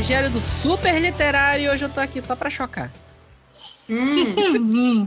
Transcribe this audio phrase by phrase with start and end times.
[0.00, 2.90] estagiário do super literário e hoje eu tô aqui só pra chocar.
[3.90, 5.06] Hum.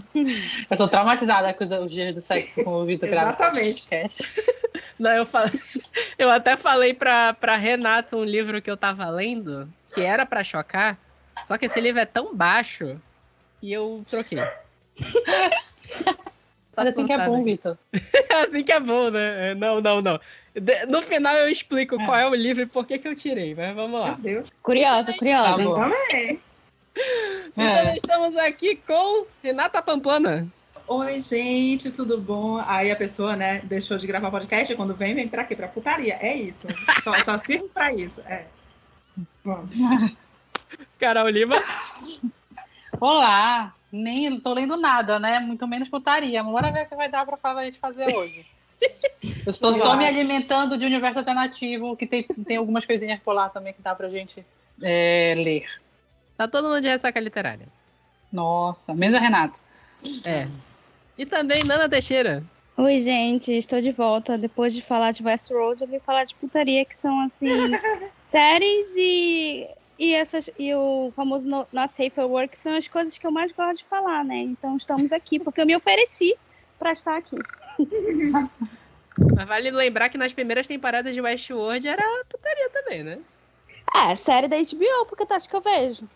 [0.70, 3.30] eu sou traumatizada com os dias do sexo com o Vitor grava.
[3.34, 3.88] Exatamente.
[5.00, 5.60] Não, eu, falei,
[6.18, 10.44] eu até falei pra, pra Renata um livro que eu tava lendo, que era pra
[10.44, 10.96] chocar,
[11.44, 13.02] só que esse livro é tão baixo
[13.64, 14.44] e eu troquei.
[16.76, 17.78] Tá assim que é bom, Vitor.
[18.44, 19.52] assim que é bom, né?
[19.52, 20.20] É, não, não, não.
[20.88, 22.06] No final eu explico é.
[22.06, 24.12] qual é o livro e por que, que eu tirei, mas vamos lá.
[24.12, 24.50] Meu Deus.
[24.62, 25.64] Curiosa, curiosa.
[25.64, 26.40] Tá também.
[27.56, 27.98] Então é.
[27.98, 30.48] estamos aqui com Renata Pampona.
[30.88, 32.62] Oi, gente, tudo bom?
[32.68, 35.56] Aí a pessoa, né, deixou de gravar podcast, quando vem, vem pra quê?
[35.56, 36.18] Pra putaria.
[36.22, 36.68] É isso.
[37.04, 38.20] Só, só sirvo pra isso.
[38.28, 38.46] É.
[39.44, 39.74] Vamos.
[41.00, 41.56] Carol Lima.
[43.00, 43.74] Olá.
[43.96, 45.40] Nem tô lendo nada, né?
[45.40, 46.44] Muito menos putaria.
[46.44, 48.44] Bora ver o que vai dar pra a gente fazer hoje.
[49.46, 53.50] Eu estou só me alimentando de universo alternativo, que tem, tem algumas coisinhas por lá
[53.50, 54.44] também que dá pra gente
[54.82, 55.66] é, ler.
[56.36, 57.68] Tá todo mundo de ressaca literária.
[58.32, 59.54] Nossa, mesmo a Renata.
[60.26, 60.48] É.
[61.16, 62.44] E também Nana Teixeira.
[62.76, 64.40] Oi, gente, estou de volta.
[64.40, 67.48] Depois de falar de Westworld, eu vim falar de putaria, que são, assim,
[68.18, 69.68] séries e,
[70.04, 73.32] e, essas, e o famoso no, Not Safe for Work são as coisas que eu
[73.32, 74.36] mais gosto de falar, né?
[74.36, 76.38] Então estamos aqui, porque eu me ofereci
[76.78, 77.38] para estar aqui.
[79.36, 83.20] Mas vale lembrar que nas primeiras temporadas de Westworld era putaria também, né?
[83.96, 86.10] É, série da HBO, porque tu acha que eu vejo?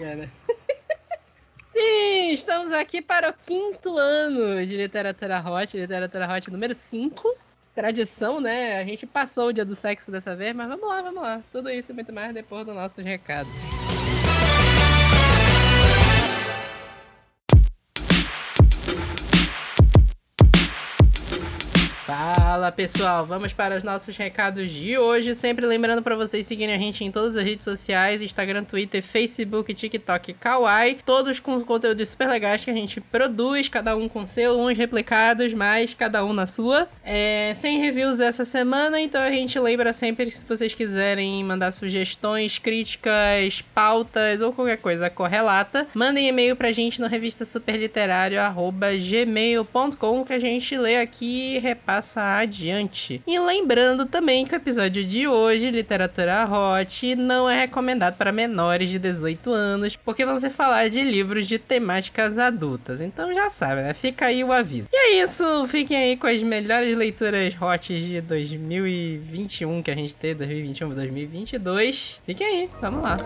[0.00, 0.30] É, né?
[1.64, 7.36] Sim, estamos aqui para o quinto ano de Literatura Hot, Literatura Hot número 5.
[7.78, 8.80] Tradição, né?
[8.80, 11.40] A gente passou o dia do sexo dessa vez, mas vamos lá, vamos lá.
[11.52, 13.48] Tudo isso e muito mais depois do nosso recado.
[22.68, 25.34] Fala pessoal, vamos para os nossos recados de hoje.
[25.34, 29.72] Sempre lembrando para vocês seguirem a gente em todas as redes sociais: Instagram, Twitter, Facebook,
[29.72, 30.98] TikTok, Kawaii.
[31.06, 35.54] Todos com conteúdos super legais que a gente produz, cada um com seu, uns replicados,
[35.54, 36.86] mas cada um na sua.
[37.02, 42.58] É, sem reviews essa semana, então a gente lembra sempre se vocês quiserem mandar sugestões,
[42.58, 50.38] críticas, pautas ou qualquer coisa correlata, mandem e-mail pra gente no revista superliterário@gmail.com que a
[50.38, 53.22] gente lê aqui e repassa passar adiante.
[53.26, 58.90] E lembrando também que o episódio de hoje, Literatura Hot, não é recomendado para menores
[58.90, 63.00] de 18 anos, porque se falar de livros de temáticas adultas.
[63.00, 63.94] Então já sabe, né?
[63.94, 64.88] Fica aí o aviso.
[64.92, 70.14] E é isso, fiquem aí com as melhores leituras hot de 2021 que a gente
[70.14, 72.20] teve, 2021 2022.
[72.26, 73.16] Fiquem aí, vamos lá.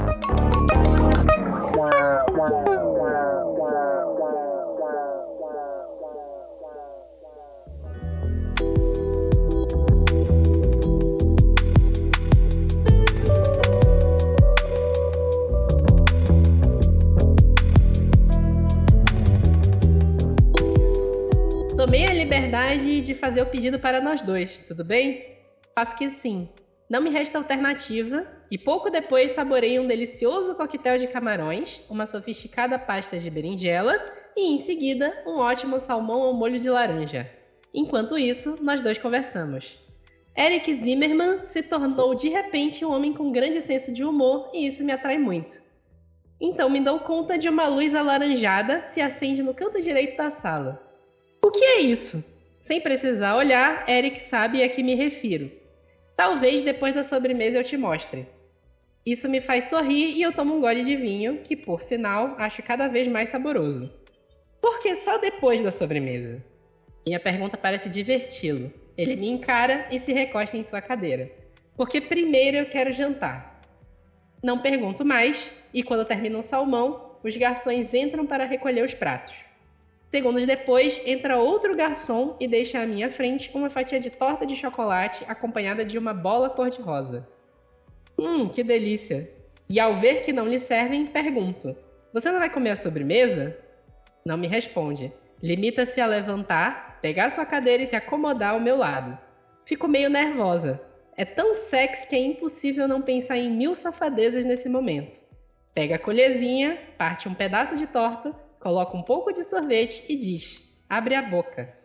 [21.93, 25.37] Tomei a liberdade de fazer o pedido para nós dois, tudo bem?
[25.75, 26.49] Faço que sim.
[26.89, 32.79] Não me resta alternativa e pouco depois saborei um delicioso coquetel de camarões, uma sofisticada
[32.79, 33.95] pasta de berinjela
[34.35, 37.31] e, em seguida, um ótimo salmão ao molho de laranja.
[37.75, 39.79] Enquanto isso, nós dois conversamos.
[40.35, 44.83] Eric Zimmerman se tornou de repente um homem com grande senso de humor e isso
[44.83, 45.61] me atrai muito.
[46.41, 50.82] Então me dou conta de uma luz alaranjada se acende no canto direito da sala.
[51.45, 52.25] O que é isso?
[52.61, 55.51] Sem precisar olhar, Eric sabe a que me refiro.
[56.17, 58.29] Talvez depois da sobremesa eu te mostre.
[59.05, 62.63] Isso me faz sorrir e eu tomo um gole de vinho, que por sinal acho
[62.63, 63.93] cada vez mais saboroso.
[64.61, 66.41] Por que só depois da sobremesa?
[67.05, 68.73] Minha pergunta parece diverti-lo.
[68.97, 71.29] Ele me encara e se recosta em sua cadeira.
[71.77, 73.61] Porque primeiro eu quero jantar.
[74.45, 79.35] Não pergunto mais, e quando termina o salmão, os garçons entram para recolher os pratos.
[80.13, 84.55] Segundos depois, entra outro garçom e deixa à minha frente uma fatia de torta de
[84.55, 87.27] chocolate acompanhada de uma bola cor-de-rosa.
[88.19, 89.33] Hum, que delícia!
[89.71, 91.75] E ao ver que não lhe servem, pergunto:
[92.13, 93.57] Você não vai comer a sobremesa?
[94.23, 95.11] Não me responde.
[95.43, 99.19] Limita-se a levantar, pegar sua cadeira e se acomodar ao meu lado.
[99.65, 100.79] Fico meio nervosa.
[101.17, 105.19] É tão sexy que é impossível não pensar em mil safadezas nesse momento.
[105.73, 110.63] Pega a colherzinha, parte um pedaço de torta coloca um pouco de sorvete e diz:
[110.89, 111.77] Abre a boca.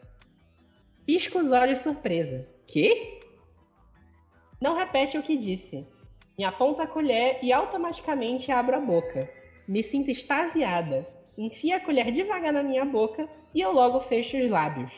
[1.06, 2.48] Pisca os olhos surpresa.
[2.68, 3.20] Que?
[4.62, 5.86] Não repete o que disse.
[6.38, 9.28] Me aponta a colher e automaticamente abro a boca.
[9.68, 11.08] Me sinto extasiada.
[11.38, 14.92] Enfia a colher devagar na minha boca e eu logo fecho os lábios.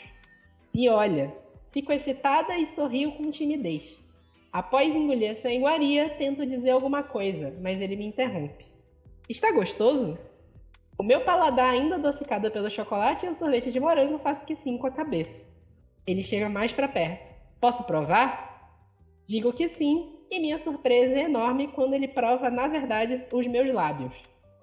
[0.74, 1.34] E olha,
[1.72, 4.02] fico excitada e sorrio com timidez.
[4.52, 8.66] Após engolir essa iguaria, tento dizer alguma coisa, mas ele me interrompe.
[9.30, 10.18] Está gostoso?
[11.00, 14.78] O meu paladar ainda adocicado pelo chocolate e o sorvete de morango faz que sim
[14.78, 15.46] com a cabeça.
[16.06, 17.34] Ele chega mais para perto.
[17.58, 18.84] Posso provar?
[19.26, 23.74] Digo que sim, e minha surpresa é enorme quando ele prova, na verdade, os meus
[23.74, 24.14] lábios.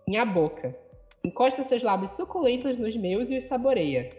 [0.07, 0.79] Minha boca.
[1.25, 4.11] Encosta seus lábios suculentos nos meus e os saboreia.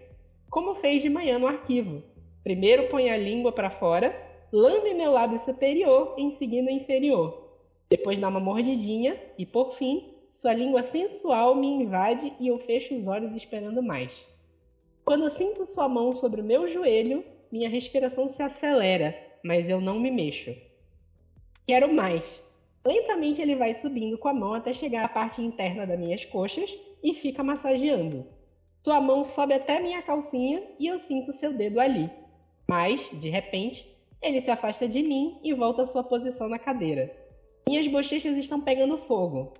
[0.50, 2.02] Como fez de manhã no arquivo.
[2.44, 4.12] Primeiro põe a língua para fora,
[4.52, 7.48] lambe meu lábio superior, em seguida inferior.
[7.88, 12.94] Depois dá uma mordidinha e, por fim, sua língua sensual me invade e eu fecho
[12.94, 14.24] os olhos esperando mais.
[15.04, 20.00] Quando sinto sua mão sobre o meu joelho, minha respiração se acelera, mas eu não
[20.00, 20.56] me mexo.
[21.66, 22.40] Quero mais.
[22.86, 26.72] Lentamente ele vai subindo com a mão até chegar à parte interna das minhas coxas
[27.02, 28.24] e fica massageando.
[28.86, 32.12] Sua mão sobe até minha calcinha e eu sinto seu dedo ali.
[32.70, 33.92] Mas, de repente,
[34.22, 37.12] ele se afasta de mim e volta à sua posição na cadeira.
[37.68, 39.52] Minhas bochechas estão pegando fogo.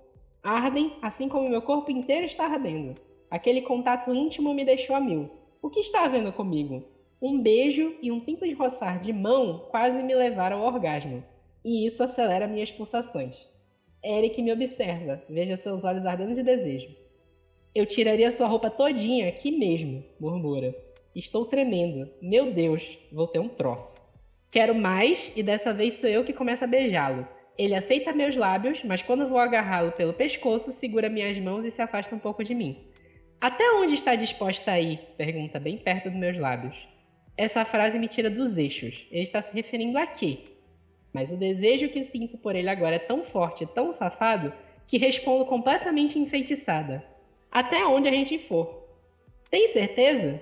[0.42, 2.94] Ardem, assim como meu corpo inteiro está ardendo.
[3.30, 5.30] Aquele contato íntimo me deixou a mil.
[5.60, 6.84] O que está havendo comigo?
[7.20, 11.22] Um beijo e um simples roçar de mão quase me levaram ao orgasmo
[11.64, 13.36] e isso acelera minhas pulsações.
[14.04, 16.88] Eric me observa, veja seus olhos ardendo de desejo.
[17.74, 20.74] Eu tiraria sua roupa todinha aqui mesmo, murmura.
[21.14, 22.08] Estou tremendo.
[22.22, 22.82] Meu Deus,
[23.12, 24.00] vou ter um troço.
[24.50, 27.26] Quero mais e dessa vez sou eu que começo a beijá-lo.
[27.58, 31.82] Ele aceita meus lábios, mas quando vou agarrá-lo pelo pescoço, segura minhas mãos e se
[31.82, 32.86] afasta um pouco de mim.
[33.40, 35.00] Até onde está disposta a ir?
[35.16, 36.76] pergunta bem perto dos meus lábios.
[37.36, 39.06] Essa frase me tira dos eixos.
[39.10, 40.44] Ele está se referindo a quê?
[41.12, 44.52] Mas o desejo que sinto por ele agora é tão forte, tão safado,
[44.86, 47.04] que respondo completamente enfeitiçada.
[47.50, 48.88] Até onde a gente for.
[49.50, 50.40] Tem certeza?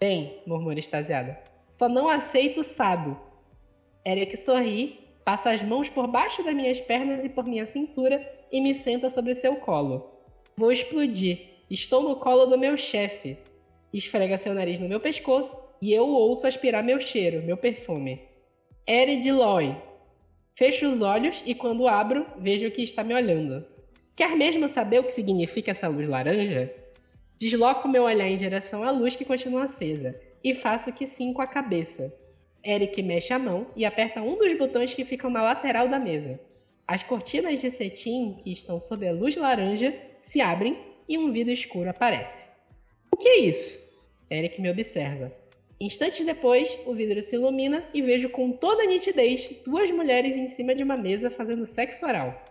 [0.00, 1.38] Bem, murmura extasiada.
[1.66, 3.18] Só não aceito sado.
[4.04, 8.62] Eric sorri, passa as mãos por baixo das minhas pernas e por minha cintura e
[8.62, 10.10] me senta sobre seu colo.
[10.56, 11.40] Vou explodir.
[11.70, 13.36] Estou no colo do meu chefe.
[13.92, 18.22] Esfrega seu nariz no meu pescoço e eu ouço aspirar meu cheiro, meu perfume.
[18.86, 19.76] Eri Loy,
[20.54, 23.66] Fecho os olhos e quando abro, vejo que está me olhando.
[24.16, 26.72] Quer mesmo saber o que significa essa luz laranja?
[27.38, 31.42] Desloco meu olhar em direção à luz que continua acesa e faço que sim com
[31.42, 32.10] a cabeça.
[32.68, 36.38] Eric mexe a mão e aperta um dos botões que ficam na lateral da mesa.
[36.86, 40.78] As cortinas de cetim que estão sob a luz laranja se abrem
[41.08, 42.46] e um vidro escuro aparece.
[43.10, 43.78] O que é isso?
[44.30, 45.32] Eric me observa.
[45.80, 50.74] Instantes depois, o vidro se ilumina e vejo com toda nitidez duas mulheres em cima
[50.74, 52.44] de uma mesa fazendo sexo oral.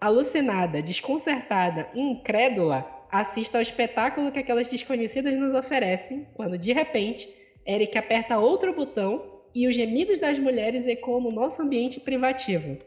[0.00, 7.28] Alucinada, desconcertada e incrédula, assisto ao espetáculo que aquelas desconhecidas nos oferecem, quando de repente
[7.66, 12.78] Eric aperta outro botão e os gemidos das mulheres ecoam no nosso ambiente privativo.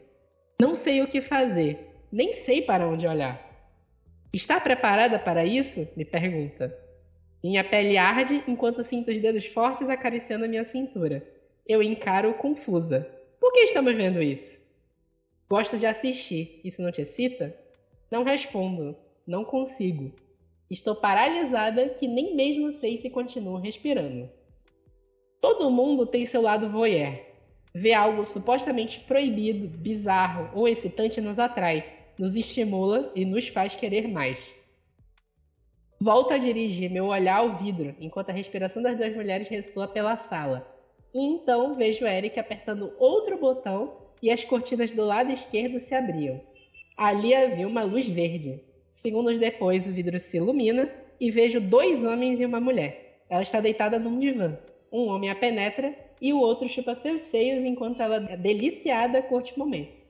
[0.60, 3.44] Não sei o que fazer, nem sei para onde olhar.
[4.32, 5.88] Está preparada para isso?
[5.96, 6.76] me pergunta.
[7.42, 11.26] Minha pele arde enquanto sinto os dedos fortes acariciando a minha cintura.
[11.66, 13.08] Eu encaro confusa.
[13.40, 14.60] Por que estamos vendo isso?
[15.48, 16.60] Gosto de assistir.
[16.64, 17.56] Isso não te excita?
[18.10, 18.96] Não respondo.
[19.26, 20.12] Não consigo.
[20.70, 24.28] Estou paralisada que nem mesmo sei se continuo respirando.
[25.40, 27.18] Todo mundo tem seu lado voyeur.
[27.74, 31.84] Ver algo supostamente proibido, bizarro ou excitante nos atrai,
[32.18, 34.38] nos estimula e nos faz querer mais.
[36.00, 40.16] Volto a dirigir meu olhar ao vidro, enquanto a respiração das duas mulheres ressoa pela
[40.16, 40.66] sala.
[41.14, 46.40] E então vejo Eric apertando outro botão e as cortinas do lado esquerdo se abriam.
[46.96, 48.60] Ali havia uma luz verde.
[48.92, 50.90] Segundos depois, o vidro se ilumina
[51.20, 53.22] e vejo dois homens e uma mulher.
[53.28, 54.58] Ela está deitada num divã.
[54.92, 60.00] Um homem a penetra e o outro chupa seus seios enquanto ela, deliciada, curte momento.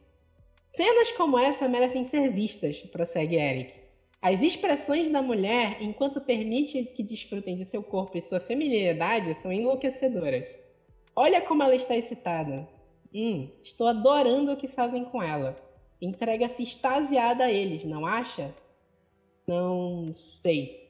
[0.70, 3.72] Cenas como essa merecem ser vistas, prossegue Eric.
[4.20, 9.52] As expressões da mulher, enquanto permite que desfrutem de seu corpo e sua feminilidade, são
[9.52, 10.48] enlouquecedoras.
[11.14, 12.68] Olha como ela está excitada.
[13.14, 15.56] Hum, estou adorando o que fazem com ela.
[16.00, 18.54] Entrega-se extasiada a eles, não acha?
[19.46, 20.85] Não sei.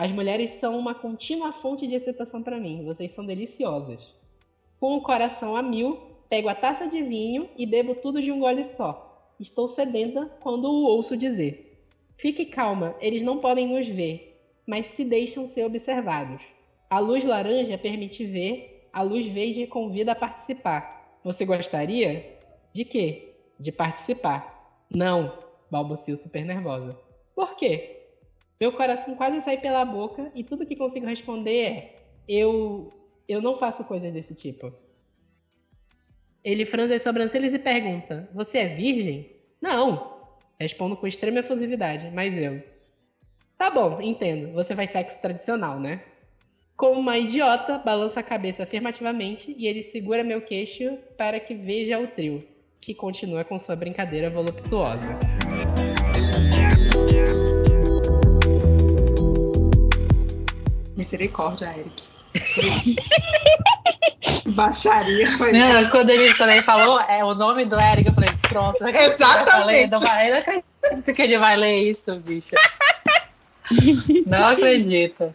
[0.00, 2.86] As mulheres são uma contínua fonte de excitação para mim.
[2.86, 4.02] Vocês são deliciosas.
[4.80, 8.40] Com o coração a mil, pego a taça de vinho e bebo tudo de um
[8.40, 9.30] gole só.
[9.38, 11.78] Estou sedenta quando o ouço dizer:
[12.16, 16.40] Fique calma, eles não podem nos ver, mas se deixam ser observados.
[16.88, 21.18] A luz laranja permite ver, a luz verde convida a participar.
[21.22, 22.38] Você gostaria?
[22.72, 23.34] De quê?
[23.58, 24.80] De participar.
[24.88, 25.30] Não,
[25.70, 26.98] balbucio super nervosa.
[27.34, 27.99] Por quê?
[28.60, 31.96] Meu coração quase sai pela boca e tudo que consigo responder é:
[32.28, 32.92] eu
[33.26, 34.72] eu não faço coisas desse tipo.
[36.44, 39.30] Ele franze as sobrancelhas e pergunta: Você é virgem?
[39.62, 40.18] Não.
[40.58, 42.62] Respondo com extrema efusividade, mas eu.
[43.56, 44.52] Tá bom, entendo.
[44.52, 46.02] Você faz sexo tradicional, né?
[46.76, 51.98] Como uma idiota, balança a cabeça afirmativamente e ele segura meu queixo para que veja
[51.98, 52.46] o trio,
[52.80, 55.18] que continua com sua brincadeira voluptuosa.
[61.00, 62.02] Misericórdia, Eric.
[64.54, 65.38] Baixaria.
[65.38, 68.86] Foi Não, quando, ele, quando ele falou é, o nome do Eric, eu falei, pronto.
[68.86, 69.94] Exatamente.
[69.94, 70.38] Eu falei, eu não
[70.82, 72.54] acredito que ele vai ler isso, bicha.
[74.26, 75.34] Não acredito.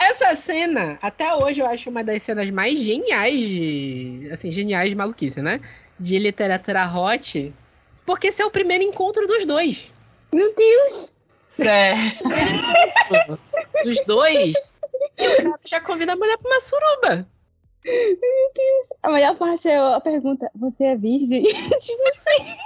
[0.00, 4.28] Essa cena, até hoje, eu acho uma das cenas mais geniais de.
[4.32, 5.60] Assim, geniais de maluquice, né?
[5.98, 7.52] De literatura hot.
[8.06, 9.86] Porque esse é o primeiro encontro dos dois.
[10.32, 11.16] Meu Deus!
[11.48, 11.98] Sério.
[13.84, 14.73] Dos dois.
[15.18, 17.26] E o cara já convida a mulher pra uma suruba.
[19.02, 21.42] A melhor parte é a pergunta: Você é virgem?
[21.80, 22.56] tipo assim.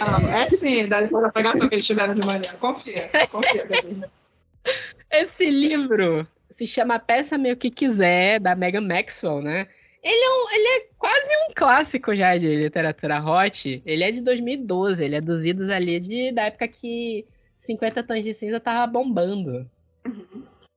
[0.00, 2.42] Ah, é sim, dá depois da pegação que eles tiveram de manhã.
[2.58, 4.10] Confia, confia, Gabriel.
[5.10, 9.68] Esse livro se chama Peça-me o que quiser, da Megan Maxwell, né?
[10.02, 13.82] Ele é, um- ele é quase um clássico já de literatura hot.
[13.86, 17.24] Ele é de 2012, ele é dos idos ali de, da época que
[17.56, 19.70] 50 Tons de Cinza tava bombando.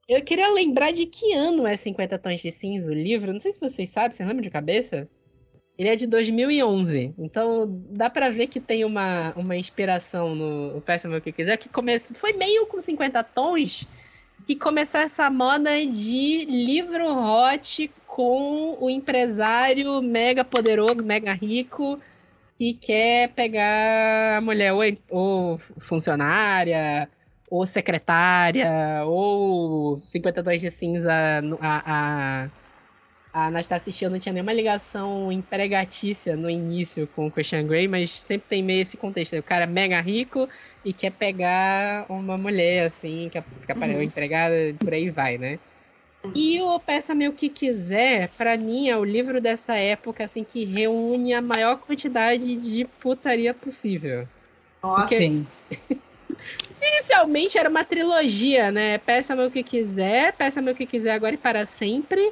[0.07, 3.33] Eu queria lembrar de que ano é 50 Tons de Cinza o livro.
[3.33, 5.07] Não sei se vocês sabem, vocês lembram de cabeça?
[5.77, 7.13] Ele é de 2011.
[7.17, 11.67] Então dá pra ver que tem uma, uma inspiração no Peça-me o que quiser, que
[11.69, 13.85] começou, foi meio com 50 tons
[14.47, 21.99] que começou essa moda de livro hot com o empresário mega poderoso, mega rico
[22.57, 24.73] e quer pegar a mulher
[25.09, 27.09] ou funcionária,
[27.47, 28.67] ou secretária,
[29.05, 31.11] ou 50 tons de cinza.
[31.61, 32.51] A, a,
[33.33, 38.11] a Anastasia Steele não tinha nenhuma ligação empregatícia no início com o Christian Grey, mas
[38.11, 39.37] sempre tem meio esse contexto.
[39.37, 40.47] O cara é mega rico
[40.83, 44.01] e quer pegar uma mulher, assim, que fica uhum.
[44.01, 45.59] empregada, por aí vai, né?
[46.35, 50.65] E o Peça-me o que quiser, pra mim, é o livro dessa época, assim, que
[50.65, 54.27] reúne a maior quantidade de putaria possível.
[54.83, 55.45] Nossa, Sim.
[56.81, 58.97] Inicialmente era uma trilogia, né?
[58.99, 62.31] Peça-me o que quiser, Peça-me o que quiser agora e para sempre.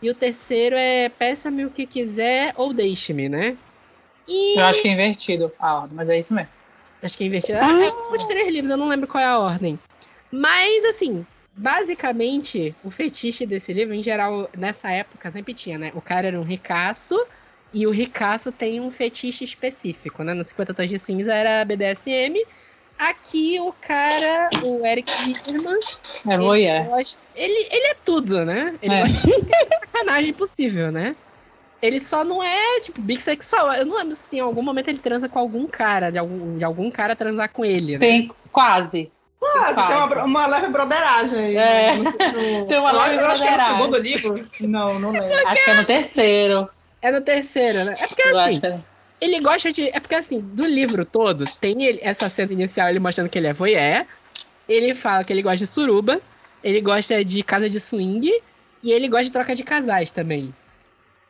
[0.00, 3.56] E o terceiro é Peça-me o que quiser ou Deixe-me, né?
[4.26, 6.50] E Eu acho que é invertido a ordem, mas é isso mesmo.
[7.02, 7.58] Acho que é invertido.
[7.58, 7.90] Ah.
[7.90, 9.78] São os três livros, eu não lembro qual é a ordem.
[10.30, 15.92] Mas, assim, basicamente, o fetiche desse livro, em geral, nessa época, sempre tinha, né?
[15.94, 17.18] O cara era um ricaço,
[17.72, 20.34] e o ricaço tem um fetiche específico, né?
[20.34, 22.44] No 50 Tons de Cinza era BDSM.
[23.08, 25.78] Aqui o cara, o Eric Zimmerman,
[26.28, 26.84] É voyeur.
[26.84, 28.74] gosta- ele, ele é tudo, né?
[28.80, 29.00] Ele É.
[29.02, 31.16] gosta de qualquer sacanagem possível, né?
[31.80, 33.72] Ele só não é, tipo, bissexual.
[33.72, 36.62] Eu não lembro se em algum momento ele transa com algum cara, de algum, de
[36.64, 37.98] algum cara transar com ele, né?
[37.98, 39.10] Tem quase.
[39.40, 40.24] quase, tem uma, Quase.
[40.24, 41.56] uma leve broderagem aí.
[41.56, 41.92] É.
[41.98, 43.76] No- no- Tem uma leve eu acho que é no broderagem.
[43.76, 44.48] segundo livro.
[44.60, 45.48] Não, não lembro.
[45.48, 46.68] Acho que é no terceiro.
[47.02, 47.96] É no terceiro, né?
[47.98, 48.78] É porque Eu assim, acho que é.
[49.24, 49.88] Ele gosta de.
[49.88, 53.46] É porque assim, do livro todo, tem ele- essa cena inicial ele mostrando que ele
[53.46, 54.04] é voyeur.
[54.68, 56.20] Ele fala que ele gosta de suruba.
[56.62, 58.30] Ele gosta de casa de swing.
[58.82, 60.52] E ele gosta de troca de casais também.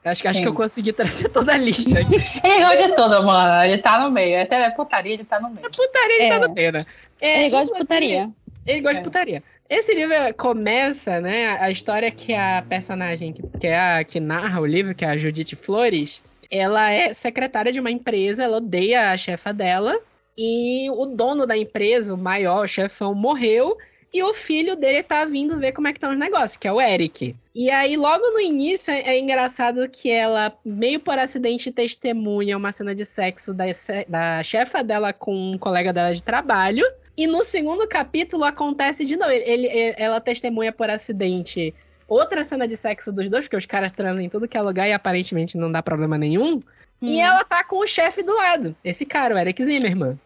[0.05, 2.17] Acho, que- acho que eu consegui trazer toda a lista aqui.
[2.43, 3.63] Ele gosta de tudo, mano.
[3.65, 4.43] Ele tá no meio.
[4.43, 5.71] Até putaria, ele tá no meio.
[5.71, 6.29] Putaria ele É.
[6.41, 6.87] tá no meio, né?
[7.21, 8.31] É, Ele gosta de putaria.
[8.67, 9.01] Ele gosta É.
[9.01, 9.43] de putaria.
[9.71, 11.57] Esse livro começa, né?
[11.61, 15.09] A história que a personagem que, que é a que narra o livro, que é
[15.09, 16.21] a Judite Flores,
[16.53, 19.99] ela é secretária de uma empresa, ela odeia a chefa dela.
[20.37, 23.77] E o dono da empresa, o maior o chefão, morreu.
[24.15, 26.73] E o filho dele tá vindo ver como é que estão os negócios, que é
[26.73, 27.35] o Eric.
[27.55, 32.95] E aí, logo no início, é engraçado que ela, meio por acidente, testemunha uma cena
[32.95, 33.65] de sexo da,
[34.09, 36.85] da chefa dela com um colega dela de trabalho.
[37.17, 39.31] E no segundo capítulo acontece de novo.
[39.31, 41.75] Ele, ele- ela testemunha por acidente
[42.13, 44.89] outra cena de sexo dos dois, porque os caras transam em tudo que é lugar
[44.89, 46.61] e aparentemente não dá problema nenhum.
[47.01, 47.21] E Hum.
[47.21, 48.77] ela tá com o chefe do lado.
[48.85, 50.19] Esse cara, o Eric Zimmerman.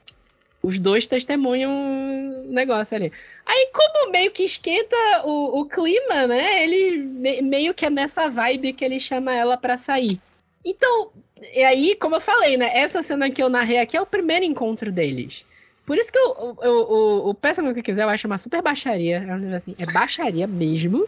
[0.63, 3.13] Os dois testemunham o negócio ali.
[3.47, 6.65] Aí, como meio que esquenta o, o clima, né?
[6.65, 10.21] Ele me- meio que é nessa vibe que ele chama ela pra sair.
[10.65, 11.13] Então,
[11.55, 12.71] e aí, como eu falei, né?
[12.77, 15.45] Essa cena que eu narrei aqui é o primeiro encontro deles.
[15.87, 19.19] Por isso que eu, eu, eu- o, que quiser, eu acho uma super baixaria.
[19.19, 21.07] É assim, é baixaria mesmo.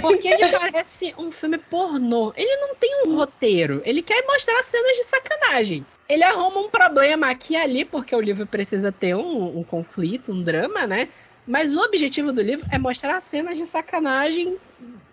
[0.00, 2.32] Porque ele parece um filme pornô.
[2.36, 3.80] Ele não tem um roteiro.
[3.84, 5.86] Ele quer mostrar cenas de sacanagem.
[6.08, 10.32] Ele arruma um problema aqui e ali, porque o livro precisa ter um, um conflito,
[10.32, 11.08] um drama, né?
[11.46, 14.58] Mas o objetivo do livro é mostrar cenas de sacanagem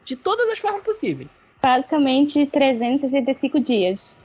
[0.04, 1.30] de todas as formas possíveis.
[1.62, 4.18] Basicamente 365 dias.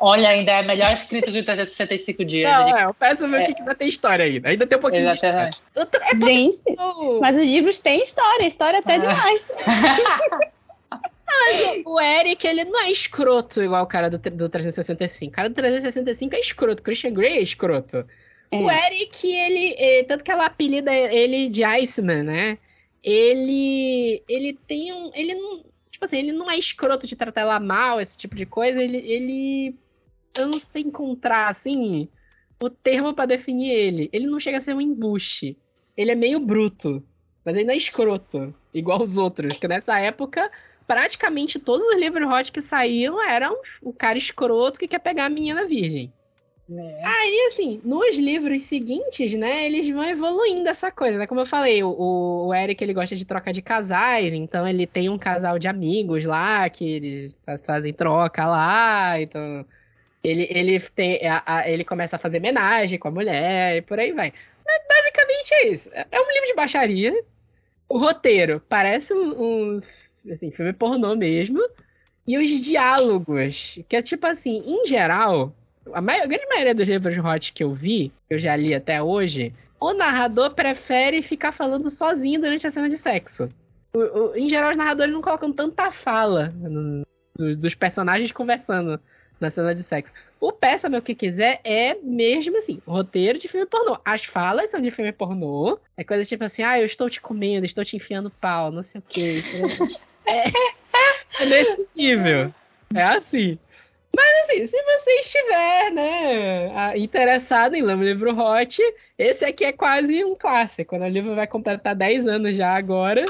[0.00, 2.50] Olha, ainda é melhor escrito que 365 dias.
[2.50, 3.46] Não, é, o Péssimo é.
[3.46, 4.48] que quiser ter história ainda.
[4.48, 5.58] Ainda tem um pouquinho Exatamente.
[5.74, 6.06] de história.
[6.12, 6.62] É Gente,
[7.20, 8.98] mas os livros têm história, história até Ah.
[8.98, 9.56] demais.
[11.84, 15.30] O Eric, ele não é escroto igual o cara do, do 365.
[15.30, 16.82] O cara do 365 é escroto.
[16.82, 17.98] Christian Grey é escroto.
[18.50, 18.56] É.
[18.56, 19.74] O Eric, ele.
[19.78, 22.58] eh, Tanto que ela apelida ele de Iceman, né?
[23.04, 24.22] Ele.
[24.28, 25.10] Ele tem um.
[25.14, 25.64] Ele não.
[25.90, 28.82] Tipo assim, ele não é escroto de tratar ela mal, esse tipo de coisa.
[28.82, 28.96] Ele.
[28.98, 29.74] ele
[30.34, 32.08] eu não sei encontrar, assim,
[32.60, 34.08] o termo pra definir ele.
[34.12, 35.56] Ele não chega a ser um embuste.
[35.96, 37.02] Ele é meio bruto.
[37.44, 38.54] Mas ele não é escroto.
[38.74, 39.56] Igual os outros.
[39.58, 40.50] Que nessa época,
[40.86, 45.30] praticamente todos os livros hot que saíram eram o cara escroto que quer pegar a
[45.30, 46.12] menina virgem.
[46.70, 47.02] É.
[47.02, 51.26] Aí, assim, nos livros seguintes, né, eles vão evoluindo essa coisa, né?
[51.26, 55.08] Como eu falei, o, o Eric, ele gosta de troca de casais, então ele tem
[55.08, 59.64] um casal de amigos lá, que eles fa- fazem troca lá, então...
[60.22, 63.98] Ele, ele, tem, a- a- ele começa a fazer homenagem com a mulher e por
[63.98, 64.32] aí vai.
[64.66, 65.90] Mas basicamente é isso.
[65.92, 67.24] É é um livro de baixaria.
[67.88, 69.42] O roteiro parece um,
[69.76, 69.82] um,
[70.30, 71.60] assim, filme pornô mesmo.
[72.26, 75.54] E os diálogos, que é tipo assim, em geral,
[75.92, 78.74] a, mai- a grande maioria dos livros hot que eu vi, que eu já li
[78.74, 83.48] até hoje, o narrador prefere ficar falando sozinho durante a cena de sexo.
[83.94, 83.98] O-
[84.32, 87.06] o- em geral, os narradores não colocam tanta fala no-
[87.36, 89.00] do- dos personagens conversando
[89.40, 90.12] na cena de sexo.
[90.40, 93.98] O Peça Meu Que Quiser é mesmo assim, roteiro de filme pornô.
[94.04, 95.78] As falas são de filme pornô.
[95.96, 99.00] É coisa tipo assim, ah, eu estou te comendo, estou te enfiando pau, não sei
[99.00, 99.34] o quê.
[100.30, 100.44] É,
[101.42, 102.52] é nesse nível.
[102.94, 103.58] É assim.
[104.14, 108.78] Mas assim, se você estiver, né, interessado em um livro hot,
[109.16, 110.98] esse aqui é quase um clássico.
[110.98, 111.06] Né?
[111.06, 113.24] O livro vai completar 10 anos já agora.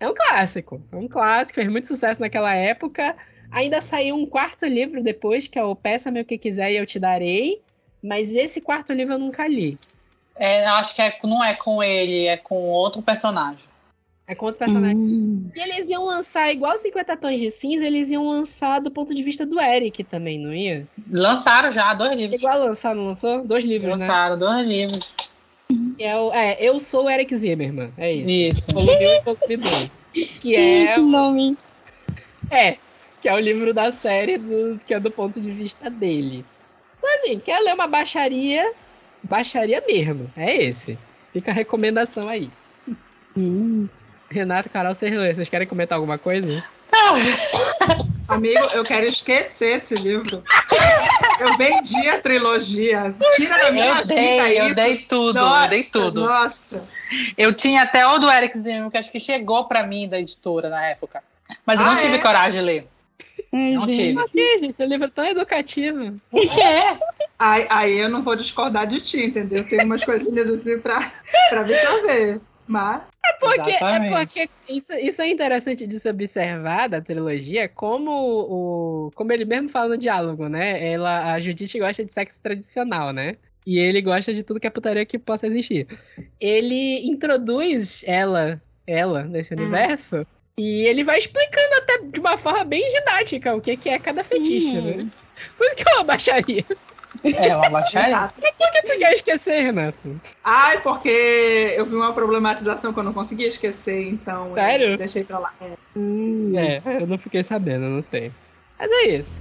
[0.00, 0.82] É um clássico.
[0.90, 3.14] É um clássico, fez muito sucesso naquela época.
[3.52, 6.86] Ainda saiu um quarto livro depois, que é o Peça-me o que quiser e eu
[6.86, 7.60] te darei.
[8.02, 9.78] Mas esse quarto livro eu nunca li.
[10.36, 13.68] É, acho que é- não é com ele, é com outro personagem.
[14.26, 14.96] É com outro personagem.
[14.96, 15.50] Hum.
[15.54, 19.22] E eles iam lançar, igual 50 Tons de Cinza, eles iam lançar do ponto de
[19.22, 20.86] vista do Eric também, não ia?
[21.10, 22.36] Lançaram já dois livros.
[22.36, 23.44] Igual lançar, não lançou?
[23.44, 24.06] Dois livros, né?
[24.06, 25.14] Lançaram dois livros.
[26.00, 27.92] Que é, o, é, Eu Sou o Eric Zimmerman.
[27.98, 28.30] É isso.
[28.30, 28.72] Isso.
[28.72, 29.90] Volume 1 volume 2.
[30.14, 31.58] Que Que é, esse nome?
[32.50, 32.78] é,
[33.20, 36.42] que é o livro da série do, que é do ponto de vista dele.
[36.96, 38.72] Então, assim, quer ler uma baixaria?
[39.22, 40.32] Baixaria mesmo.
[40.34, 40.98] É esse.
[41.34, 42.48] Fica a recomendação aí.
[43.36, 43.86] Hum.
[44.30, 46.64] Renato, Carol, vocês, vocês querem comentar alguma coisa?
[48.26, 50.42] Amigo, eu quero esquecer esse livro.
[51.40, 53.14] Eu vendi a trilogia.
[53.36, 54.74] Tira da minha Eu vida dei, eu isso.
[54.74, 56.20] dei tudo, Nossa, eu dei tudo.
[56.20, 56.82] Nossa.
[57.36, 60.68] Eu tinha até o do Eric Zimmerman, que acho que chegou pra mim da editora
[60.68, 61.22] na época.
[61.66, 62.18] Mas eu não Ah, tive é?
[62.18, 62.86] coragem de ler.
[63.52, 63.96] Ai, Não gente.
[63.96, 64.20] tive.
[64.20, 66.20] Aqui, gente, seu livro é tão educativo.
[66.30, 66.98] O quê?
[67.38, 69.66] Aí, aí eu não vou discordar de ti, entendeu?
[69.68, 71.10] Tem umas coisinhas assim pra,
[71.48, 72.40] pra absorver.
[72.70, 73.02] Mas.
[73.40, 79.10] Porque, é porque isso, isso é interessante de se observar da trilogia, como o.
[79.14, 80.92] Como ele mesmo fala no diálogo, né?
[80.92, 83.36] Ela, a Judite gosta de sexo tradicional, né?
[83.66, 85.86] E ele gosta de tudo que é putaria que possa existir.
[86.40, 89.58] Ele introduz ela, ela nesse Hum.
[89.58, 90.26] universo.
[90.58, 94.22] E ele vai explicando até de uma forma bem didática o que, que é cada
[94.22, 94.82] fetiche, Hum.
[94.96, 95.10] né?
[95.56, 96.64] Por isso que é uma baixaria.
[97.24, 98.08] É uma baixaria.
[98.08, 98.34] Exato.
[98.40, 100.20] Por que tu quer esquecer, Renato?
[100.44, 104.90] Ai, porque eu vi uma problematização que eu não conseguia esquecer, então Sério?
[104.90, 105.52] eu deixei pra lá.
[105.60, 105.72] É.
[105.96, 106.52] Hum.
[106.56, 108.30] É, eu não fiquei sabendo, não sei.
[108.78, 109.40] Mas é isso.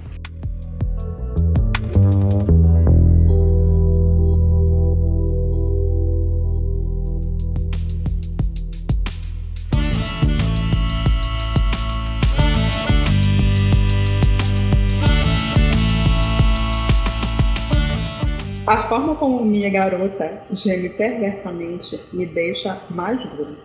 [18.89, 23.55] Forma como minha garota geme perversamente me deixa mais dura.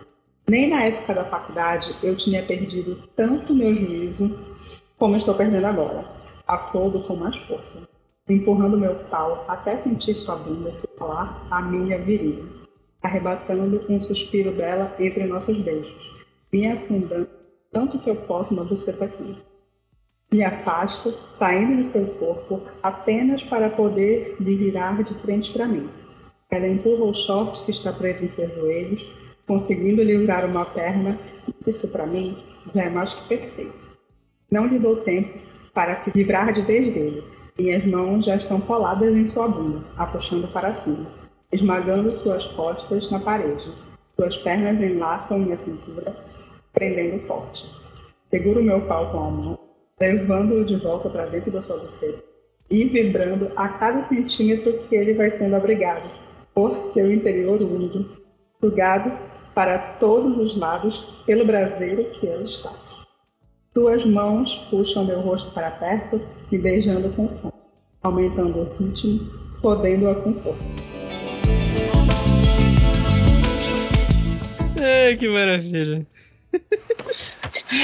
[0.47, 4.39] Nem na época da faculdade eu tinha perdido tanto meu juízo
[4.99, 6.05] como estou perdendo agora.
[6.47, 7.89] Aflodo com mais força,
[8.29, 12.43] empurrando meu pau até sentir sua bunda se falar a minha virilha,
[13.01, 17.27] arrebatando um suspiro dela entre nossos beijos, me afundando
[17.71, 19.35] tanto que eu posso uma buceta aqui.
[20.31, 25.89] Me afasto, saindo de seu corpo, apenas para poder lhe virar de frente para mim.
[26.51, 29.01] Ela empurra o short que está preso em seus joelhos,
[29.47, 31.17] conseguindo livrar uma perna.
[31.65, 32.37] Isso para mim
[32.73, 33.85] já é mais que perfeito.
[34.51, 35.37] Não lhe dou tempo
[35.73, 37.23] para se livrar de vez dele.
[37.57, 41.07] Minhas mãos já estão coladas em sua bunda, a para cima,
[41.51, 43.71] esmagando suas costas na parede.
[44.15, 46.15] Suas pernas enlaçam minha cintura,
[46.73, 47.63] prendendo forte.
[48.29, 49.54] Seguro meu pau com a mão
[49.99, 52.21] levando-o de volta para dentro da sua buceta
[52.69, 56.09] e vibrando a cada centímetro que ele vai sendo abrigado
[56.53, 58.17] por seu interior úmido,
[58.59, 59.11] sugado
[59.53, 60.93] para todos os lados
[61.25, 62.73] pelo braseiro que ele está.
[63.73, 67.53] Suas mãos puxam meu rosto para perto, me beijando com fome,
[68.03, 69.19] aumentando o ritmo,
[69.61, 70.65] podendo-a com força.
[74.81, 76.05] Ai, que maravilha.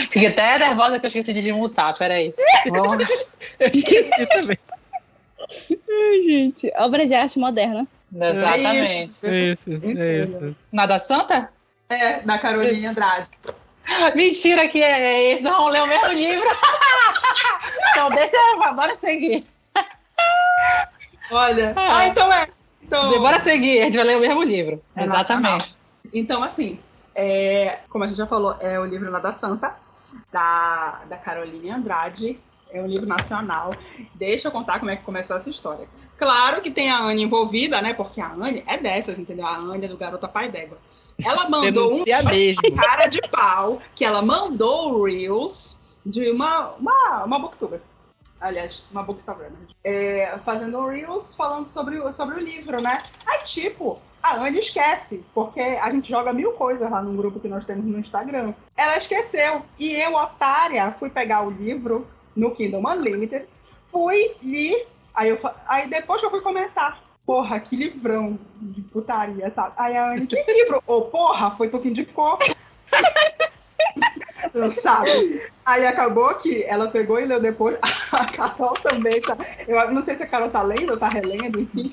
[0.10, 2.34] Fiquei até nervosa que eu esqueci de desmutar, peraí.
[2.70, 3.08] Vamos...
[3.60, 4.58] Eu esqueci também.
[5.40, 6.72] Ai, gente.
[6.78, 7.88] Obra de arte moderna.
[8.14, 9.18] Exatamente.
[9.24, 10.56] É isso, é isso.
[10.72, 11.50] Nada Santa?
[11.90, 13.32] É, da Carolina Andrade.
[14.16, 16.48] Mentira que é esse, não leu o mesmo livro.
[17.92, 18.38] então deixa,
[18.74, 19.46] bora seguir.
[21.32, 22.46] Olha, ah, então é.
[22.92, 24.84] Então, Bora seguir, a gente vai ler o mesmo livro.
[24.98, 25.78] É Exatamente.
[26.14, 26.78] então assim,
[27.16, 29.76] é, como a gente já falou, é o livro Nada Santa,
[30.32, 32.40] da, da Caroline Andrade.
[32.72, 33.74] É um livro nacional.
[34.16, 35.88] Deixa eu contar como é que começou essa história.
[36.18, 37.94] Claro que tem a Anne envolvida, né?
[37.94, 39.46] Porque a Anne é dessas, entendeu?
[39.46, 40.78] A Anne é do Garota Pai d'Égua.
[41.24, 42.06] Ela mandou um
[42.76, 47.82] cara de pau que ela mandou o Reels de uma, uma, uma booktuber.
[48.42, 49.52] Aliás, uma bookstagram.
[49.84, 53.04] É, fazendo um Reels falando sobre, sobre o livro, né?
[53.28, 57.48] Aí, tipo, a Anne esquece, porque a gente joga mil coisas lá no grupo que
[57.48, 58.54] nós temos no Instagram.
[58.76, 59.62] Ela esqueceu.
[59.78, 63.48] E eu, otária, fui pegar o livro no Kindle Unlimited,
[63.90, 64.86] fui e.
[65.14, 67.00] Aí, eu, aí depois eu fui comentar.
[67.24, 69.76] Porra, que livrão de putaria, sabe?
[69.78, 70.82] Aí a Anne, que livro?
[70.88, 72.40] Ô, porra, foi tu que indicou.
[74.82, 75.42] sabe?
[75.66, 77.78] Aí acabou que ela pegou e leu depois.
[78.12, 79.38] A Carol também tá.
[79.68, 81.92] Eu não sei se a Carol tá lendo ou tá relendo, enfim.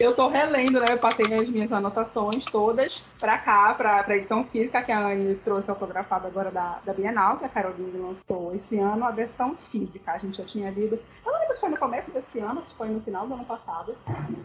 [0.00, 0.94] Eu tô relendo, né?
[0.94, 5.34] Eu passei as minhas anotações todas pra cá, pra, pra edição física, que a Anne
[5.44, 10.12] trouxe autografada agora da, da Bienal, que a Caroline lançou esse ano, a versão física.
[10.12, 10.98] A gente já tinha lido.
[11.26, 13.44] Eu não lembro se foi no começo desse ano, se foi no final do ano
[13.44, 13.94] passado,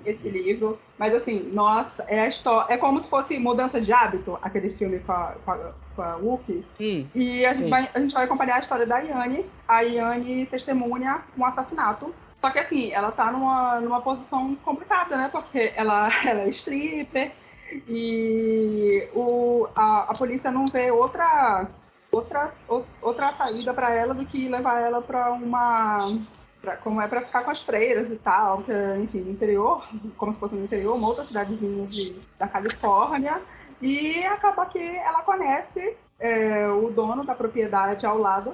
[0.06, 0.78] esse livro.
[0.98, 2.74] Mas assim, nossa, é a história.
[2.74, 6.16] É como se fosse mudança de hábito, aquele filme com a, com a, com a
[6.16, 6.66] Whoopi.
[6.80, 7.70] Hum, E a gente, Sim.
[7.70, 9.46] vai, a gente vai acompanhar a história da Yane.
[9.68, 12.14] A Yane testemunha um assassinato.
[12.42, 15.30] Só que assim, ela tá numa, numa posição complicada, né?
[15.32, 17.32] Porque ela, ela é stripper
[17.88, 21.68] e o, a, a polícia não vê outra,
[22.12, 22.54] outra,
[23.02, 25.98] outra saída pra ela do que levar ela pra uma.
[26.62, 30.34] Pra, como é pra ficar com as freiras e tal, que, é, enfim, interior, como
[30.34, 33.40] se fosse no interior, uma outra cidadezinha de, da Califórnia.
[33.82, 38.54] E acaba que ela conhece é, o dono da propriedade ao lado,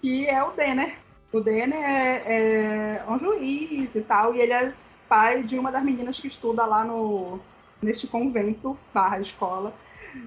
[0.00, 0.94] que é o Denner.
[1.32, 4.72] O Denner é, é um juiz e tal, e ele é
[5.08, 7.38] pai de uma das meninas que estuda lá no
[7.80, 9.72] neste convento barra escola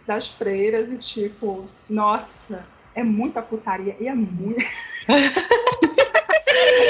[0.06, 4.62] das freiras e tipo, nossa, é muita putaria e é muito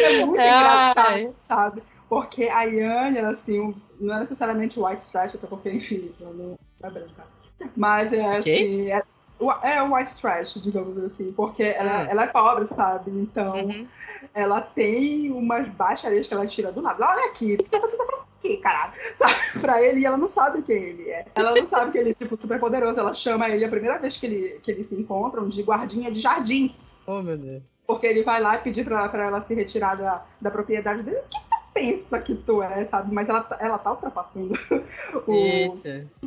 [0.03, 0.47] é muito Ai.
[0.47, 1.83] engraçado, sabe?
[2.09, 6.89] Porque a Yane, assim, não é necessariamente white trash, até porque, enfim, ela não é
[6.89, 7.23] branca.
[7.75, 8.51] Mas é Quê?
[8.51, 9.03] assim, é,
[9.39, 12.07] o- é white trash, digamos assim, porque ela, Ah.
[12.09, 13.11] ela é pobre, sabe?
[13.11, 13.87] Então, uhum.
[14.33, 17.05] ela tem umas baixarias que ela tira do nada.
[17.07, 18.93] Olha aqui, você tá falando aqui, caralho?
[19.19, 19.59] Sabe?
[19.61, 21.25] Pra ele, e ela não sabe quem ele é.
[21.35, 22.97] Ela não sabe que ele é, tipo, super poderoso.
[22.99, 26.19] Ela chama ele a primeira vez que, ele, que eles se encontram de guardinha de
[26.21, 26.73] jardim.
[27.05, 27.61] Oh, meu Deus.
[27.85, 31.17] Porque ele vai lá pedir pra, pra ela se retirar da, da propriedade dele.
[31.17, 33.13] O que tu pensa que tu é, sabe?
[33.13, 34.51] Mas ela, tá- ela tá ultrapassando
[35.25, 35.75] o,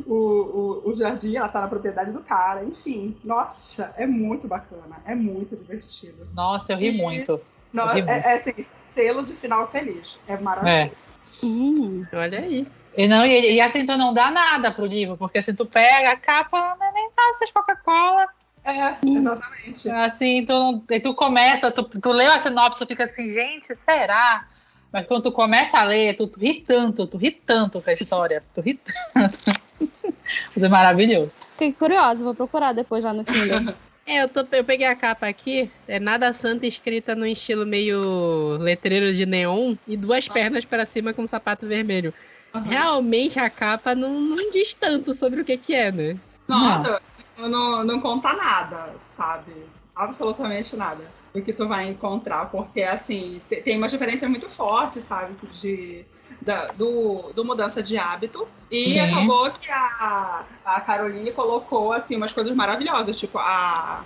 [0.05, 2.63] o, o, o jardim, ela tá na propriedade do cara.
[2.63, 4.97] Enfim, nossa, é muito bacana.
[5.05, 6.27] É muito divertido.
[6.33, 7.39] Nossa, eu ri E- muito.
[7.71, 10.17] Não, Eu ri é, é assim, selo de final feliz.
[10.27, 10.91] É maravilhoso.
[10.91, 11.45] É.
[11.45, 12.05] Hum.
[12.13, 12.67] Olha aí.
[12.95, 16.11] E, não, e, e assim, tu não dá nada pro livro, porque se tu pega
[16.11, 18.27] a capa, não é nem taças Coca-Cola.
[18.63, 19.89] É, exatamente.
[19.89, 24.47] Assim, tu, tu começa, tu, tu lê a sinopse, tu fica assim, gente, será?
[24.93, 27.93] Mas quando tu começa a ler, tu, tu ri tanto, tu ri tanto com a
[27.93, 28.79] história, tu ri
[29.11, 29.39] tanto.
[30.55, 31.31] Mas é maravilhoso.
[31.53, 33.73] Fiquei curiosa, vou procurar depois lá no Kindle.
[34.05, 38.57] É, eu, tô, eu peguei a capa aqui, é nada santa escrita no estilo meio
[38.57, 42.13] letreiro de neon e duas pernas para cima com um sapato vermelho.
[42.53, 42.63] Uhum.
[42.63, 46.17] Realmente a capa não, não diz tanto sobre o que que é, né?
[46.49, 47.01] Nossa,
[47.37, 49.53] não, não conta nada, sabe?
[49.95, 51.03] Absolutamente nada
[51.33, 55.35] do que tu vai encontrar, porque assim, te- tem uma diferença muito forte, sabe?
[55.61, 56.03] De,
[56.41, 58.47] da, do, do mudança de hábito.
[58.71, 58.99] E Sim.
[58.99, 64.03] acabou que a, a Caroline colocou assim, umas coisas maravilhosas, tipo a.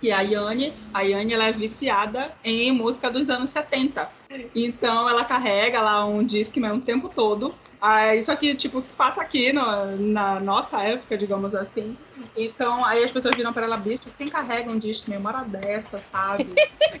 [0.00, 4.08] Que a Yane, a Yane ela é viciada em música dos anos 70.
[4.54, 9.20] Então ela carrega lá um Discman o tempo todo Ah, isso aqui, tipo, se passa
[9.20, 11.96] aqui no, na nossa época, digamos assim.
[12.36, 16.02] Então, aí as pessoas viram pra ela, bicho, quem carrega um disco meio mora dessa,
[16.10, 16.48] sabe?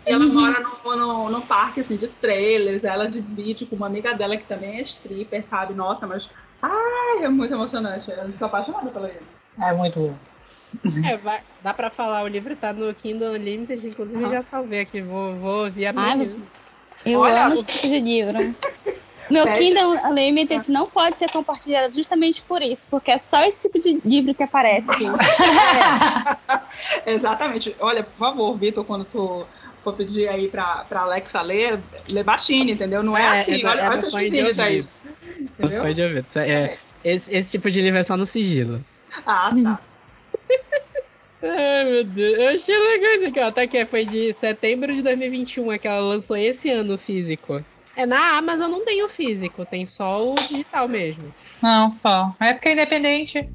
[0.06, 3.88] e ela mora no, no, no, parque, assim, de trailers, ela de vídeo com uma
[3.88, 5.74] amiga dela que também é stripper, sabe?
[5.74, 6.28] Nossa, mas...
[6.62, 8.10] Ai, é muito emocionante.
[8.10, 9.22] Eu sou apaixonada pela ele.
[9.60, 10.14] É muito bom.
[11.04, 14.30] É, vai, dá pra falar, o livro tá no Kindle Unlimited, inclusive ah.
[14.30, 16.36] já salvei aqui, vou, vou ouvir a minha.
[17.06, 18.54] eu Olha, amo esse tipo de livro.
[19.30, 19.58] Meu Pede.
[19.58, 24.00] Kindle Unlimited não pode ser compartilhado justamente por isso, porque é só esse tipo de
[24.04, 24.88] livro que aparece.
[27.04, 27.12] É.
[27.14, 27.76] Exatamente.
[27.78, 29.46] Olha, por favor, Vitor, quando tu
[29.84, 33.02] for pedir aí pra, pra Alexa ler, lê baixinho, entendeu?
[33.02, 33.64] Não é, é aqui.
[33.64, 34.86] É, olha, é olha os pedidos aí.
[35.38, 35.82] Entendeu?
[35.82, 36.24] Foi de ouvir.
[36.36, 38.84] É, esse, esse tipo de livro é só no sigilo.
[39.26, 39.80] Ah, tá.
[41.40, 42.38] Ai, meu Deus.
[42.38, 43.50] Eu achei legal isso aqui, ó.
[43.50, 47.64] Tá aqui, foi de setembro de 2021, é que ela lançou esse ano físico.
[47.98, 51.34] É na Amazon não tem o físico, tem só o digital mesmo.
[51.60, 52.32] Não, só.
[52.38, 53.48] É porque é independente.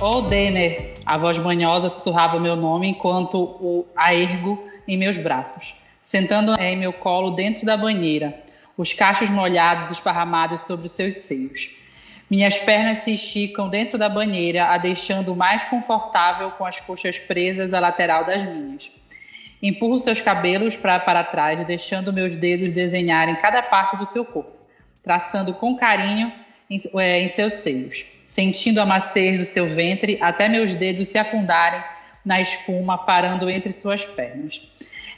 [0.00, 5.74] O Denner, a voz manhosa sussurrava meu nome enquanto o a ergo em meus braços,
[6.00, 8.38] sentando em meu colo dentro da banheira,
[8.78, 11.75] os cachos molhados esparramados sobre os seus seios.
[12.28, 17.72] Minhas pernas se esticam dentro da banheira, a deixando mais confortável com as coxas presas
[17.72, 18.90] à lateral das minhas.
[19.62, 24.52] Empurro seus cabelos pra, para trás, deixando meus dedos desenharem cada parte do seu corpo,
[25.02, 26.32] traçando com carinho
[26.68, 31.18] em, é, em seus seios, sentindo a maciez do seu ventre até meus dedos se
[31.18, 31.82] afundarem
[32.24, 34.60] na espuma, parando entre suas pernas.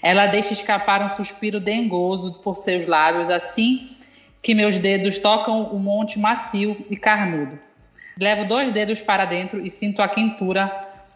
[0.03, 3.89] Ela deixa escapar um suspiro dengoso por seus lábios, assim
[4.43, 7.59] que meus dedos tocam o monte macio e carnudo.
[8.19, 10.71] Levo dois dedos para dentro e sinto a quentura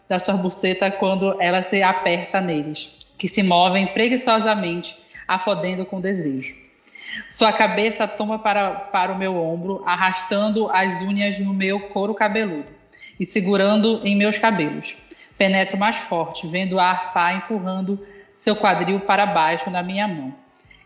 [0.07, 4.95] da sua buceta quando ela se aperta neles, que se movem preguiçosamente,
[5.27, 6.55] afodendo com desejo.
[7.29, 12.67] Sua cabeça toma para, para o meu ombro, arrastando as unhas no meu couro cabeludo
[13.19, 14.97] e segurando em meus cabelos.
[15.37, 20.42] Penetro mais forte, vendo a arfar empurrando seu quadril para baixo na minha mão.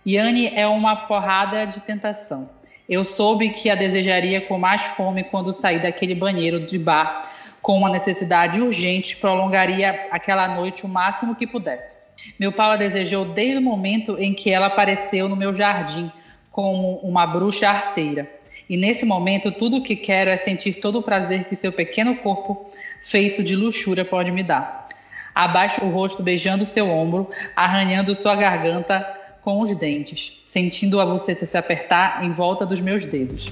[0.08, 2.50] Yane é uma porrada de tentação.
[2.88, 7.30] Eu soube que a desejaria com mais fome quando saí daquele banheiro de bar
[7.62, 11.98] com uma necessidade urgente, prolongaria aquela noite o máximo que pudesse.
[12.39, 16.10] Meu pai a desejou desde o momento em que ela apareceu no meu jardim
[16.50, 18.32] como uma bruxa arteira.
[18.70, 22.15] E nesse momento, tudo o que quero é sentir todo o prazer que seu pequeno
[22.15, 22.70] corpo,
[23.02, 24.88] feito de luxúria, pode me dar.
[25.36, 29.16] Abaixo o rosto, beijando seu ombro, arranhando sua garganta,
[29.47, 33.47] com os dentes, sentindo a buceta se apertar em volta dos meus dedos.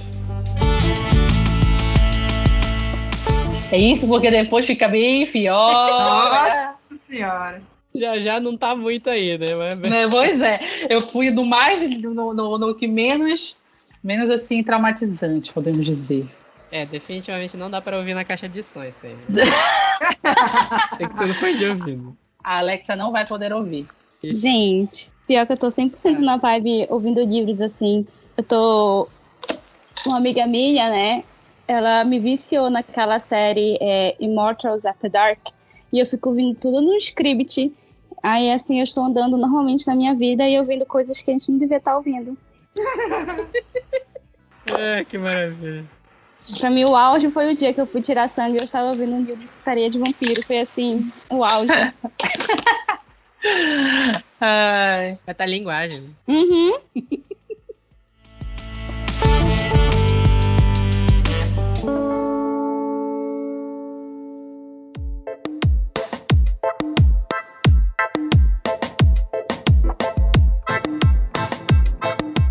[3.72, 5.88] É isso, porque depois fica bem pior.
[5.88, 7.62] Nossa senhora.
[7.94, 9.46] Já já não tá muito aí, né?
[9.54, 9.90] Mas...
[9.90, 10.06] né?
[10.06, 13.56] Pois é, eu fui do mais, no, no, no que menos,
[14.04, 16.28] menos assim, traumatizante, podemos dizer.
[16.70, 19.16] É, definitivamente não dá pra ouvir na caixa de som isso aí.
[19.30, 19.44] Né?
[20.98, 22.14] Tem que ser no fone de ouvido.
[22.44, 23.88] A Alexa não vai poder ouvir.
[24.22, 28.06] Gente, Pior que eu tô 100% na vibe ouvindo livros, assim.
[28.36, 29.08] Eu tô.
[30.06, 31.24] Uma amiga minha, né?
[31.66, 35.40] Ela me viciou naquela série é, Immortals After Dark.
[35.92, 37.74] E eu fico ouvindo tudo no script.
[38.22, 41.50] Aí, assim, eu estou andando normalmente na minha vida e ouvindo coisas que a gente
[41.50, 42.38] não devia estar ouvindo.
[44.78, 45.84] é, que maravilha.
[46.60, 48.90] Pra mim, o auge foi o dia que eu fui tirar sangue e eu estava
[48.90, 50.44] ouvindo um livro de putaria de vampiro.
[50.44, 51.72] Foi assim, o auge.
[54.40, 55.18] Ai.
[55.24, 56.14] Vai estar linguagem.
[56.26, 56.72] Uhum.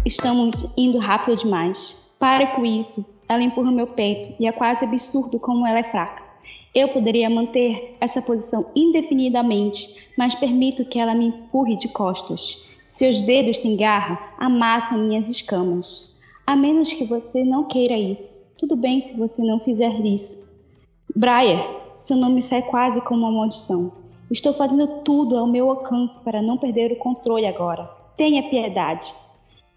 [0.06, 1.98] Estamos indo rápido demais.
[2.20, 3.06] Pare com isso.
[3.28, 6.25] Ela empurra meu peito e é quase absurdo como ela é fraca.
[6.76, 12.62] Eu poderia manter essa posição indefinidamente, mas permito que ela me empurre de costas.
[12.90, 16.14] Seus dedos sem garra amassam minhas escamas.
[16.46, 18.42] A menos que você não queira isso.
[18.58, 20.54] Tudo bem se você não fizer isso.
[21.16, 21.66] Briar,
[21.98, 23.94] seu nome sai quase como uma maldição.
[24.30, 27.90] Estou fazendo tudo ao meu alcance para não perder o controle agora.
[28.18, 29.14] Tenha piedade.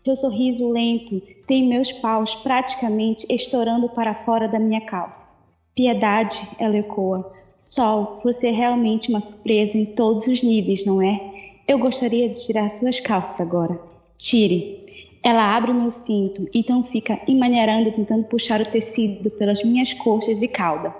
[0.04, 5.38] Seu sorriso lento tem meus paus praticamente estourando para fora da minha calça.
[5.79, 7.33] Piedade, ela ecoa.
[7.57, 11.21] Sol, você é realmente uma surpresa em todos os níveis, não é?
[11.69, 13.81] Eu gostaria de tirar suas calças agora.
[14.17, 15.14] Tire.
[15.23, 20.49] Ela abre meu cinto, então fica emaneirando, tentando puxar o tecido pelas minhas coxas e
[20.49, 20.93] cauda.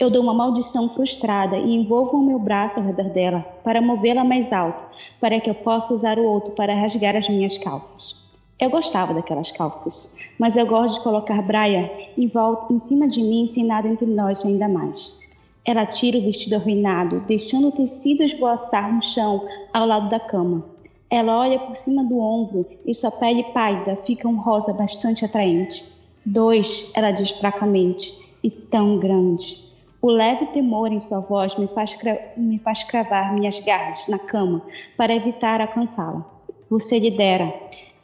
[0.00, 4.24] Eu dou uma maldição frustrada e envolvo o meu braço ao redor dela para movê-la
[4.24, 4.82] mais alto,
[5.20, 8.23] para que eu possa usar o outro para rasgar as minhas calças.
[8.58, 13.22] Eu gostava daquelas calças, mas eu gosto de colocar Braia em volta em cima de
[13.22, 15.18] mim sem nada entre nós ainda mais.
[15.64, 20.64] Ela tira o vestido arruinado, deixando o tecido esvoaçar no chão ao lado da cama.
[21.10, 25.84] Ela olha por cima do ombro e sua pele pálida fica um rosa bastante atraente.
[26.24, 29.64] Dois, ela diz fracamente, e tão grande.
[30.02, 31.96] O leve temor em sua voz me faz,
[32.36, 34.62] me faz cravar minhas garras na cama
[34.98, 36.22] para evitar alcançá-la.
[36.68, 37.52] Você lidera.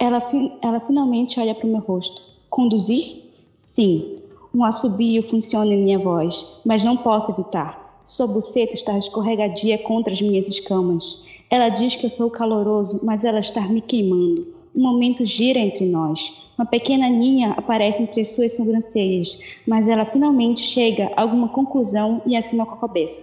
[0.00, 2.22] Ela, fi ela finalmente olha para o meu rosto.
[2.48, 3.22] Conduzir?
[3.54, 4.16] Sim.
[4.54, 8.00] Um assobio funciona em minha voz, mas não posso evitar.
[8.02, 11.22] Sua buceta está escorregadia contra as minhas escamas.
[11.50, 14.46] Ela diz que eu sou caloroso, mas ela está me queimando.
[14.74, 16.32] Um momento gira entre nós.
[16.56, 22.34] Uma pequena linha aparece entre suas sobrancelhas, mas ela finalmente chega a alguma conclusão e
[22.36, 23.20] assina com a cabeça.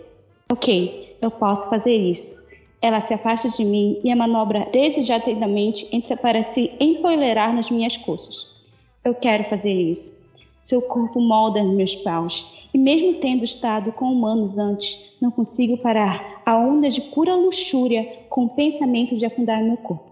[0.52, 2.47] Ok, eu posso fazer isso.
[2.82, 8.56] Ela se afasta de mim e a manobra desejadamente para se empoleirar nas minhas coxas.
[9.04, 10.18] Eu quero fazer isso.
[10.64, 16.42] Seu corpo molda meus paus, e mesmo tendo estado com humanos antes, não consigo parar
[16.46, 20.12] a onda de pura luxúria com o pensamento de afundar meu corpo.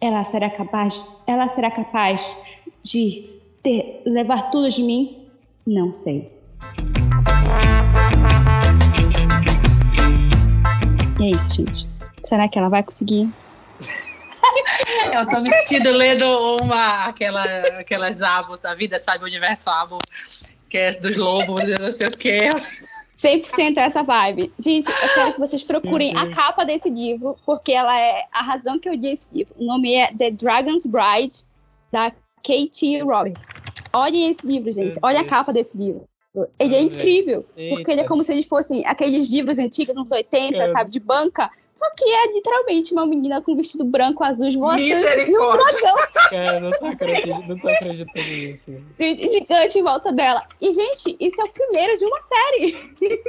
[0.00, 2.36] Ela será capaz, ela será capaz
[2.82, 3.30] de
[3.62, 5.28] ter, levar tudo de mim?
[5.64, 6.28] Não sei.
[11.20, 11.91] E é isso, gente.
[12.24, 13.28] Será que ela vai conseguir?
[15.12, 17.44] Eu tô me sentindo lendo uma, aquela,
[17.78, 19.24] aquelas abos da vida, sabe?
[19.24, 19.98] O universo abo,
[20.68, 22.50] que é dos lobos, eu não sei o quê.
[23.16, 24.52] 100% essa vibe.
[24.58, 28.78] Gente, eu quero que vocês procurem a capa desse livro, porque ela é a razão
[28.78, 29.54] que eu li esse livro.
[29.58, 31.44] O nome é The Dragon's Bride,
[31.92, 32.10] da
[32.42, 33.62] Katie Roberts.
[33.92, 34.98] Olhem esse livro, gente.
[35.02, 36.08] Olha a capa desse livro.
[36.58, 40.72] Ele é incrível, porque ele é como se eles fossem aqueles livros antigos, uns 80,
[40.72, 41.50] sabe, de banca,
[41.82, 45.96] só que é literalmente uma menina com um vestido branco, azul, esvoaçante e um dragão.
[46.30, 48.84] Cara, não tô acreditando, não tô acreditando nisso.
[48.96, 50.46] Gente, gigante em volta dela.
[50.60, 53.22] E, gente, isso é o primeiro de uma série.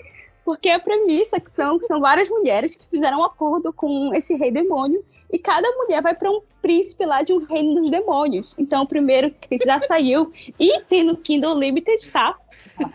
[0.45, 4.35] Porque a premissa que são, que são várias mulheres que fizeram um acordo com esse
[4.35, 8.53] rei demônio e cada mulher vai para um príncipe lá de um reino dos demônios.
[8.57, 12.37] Então, o primeiro que já saiu e tem no Kindle Limited, tá?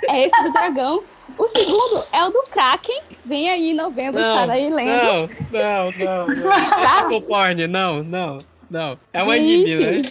[0.05, 1.03] É esse do dragão.
[1.37, 3.03] O segundo é o do Kraken.
[3.25, 4.91] Vem aí em novembro, não, está aí lendo.
[4.91, 6.27] Não, não, não.
[6.27, 6.71] não.
[6.83, 7.09] Tá?
[7.27, 8.39] porn, não, não,
[8.71, 8.99] não.
[9.13, 10.03] É um anime, né?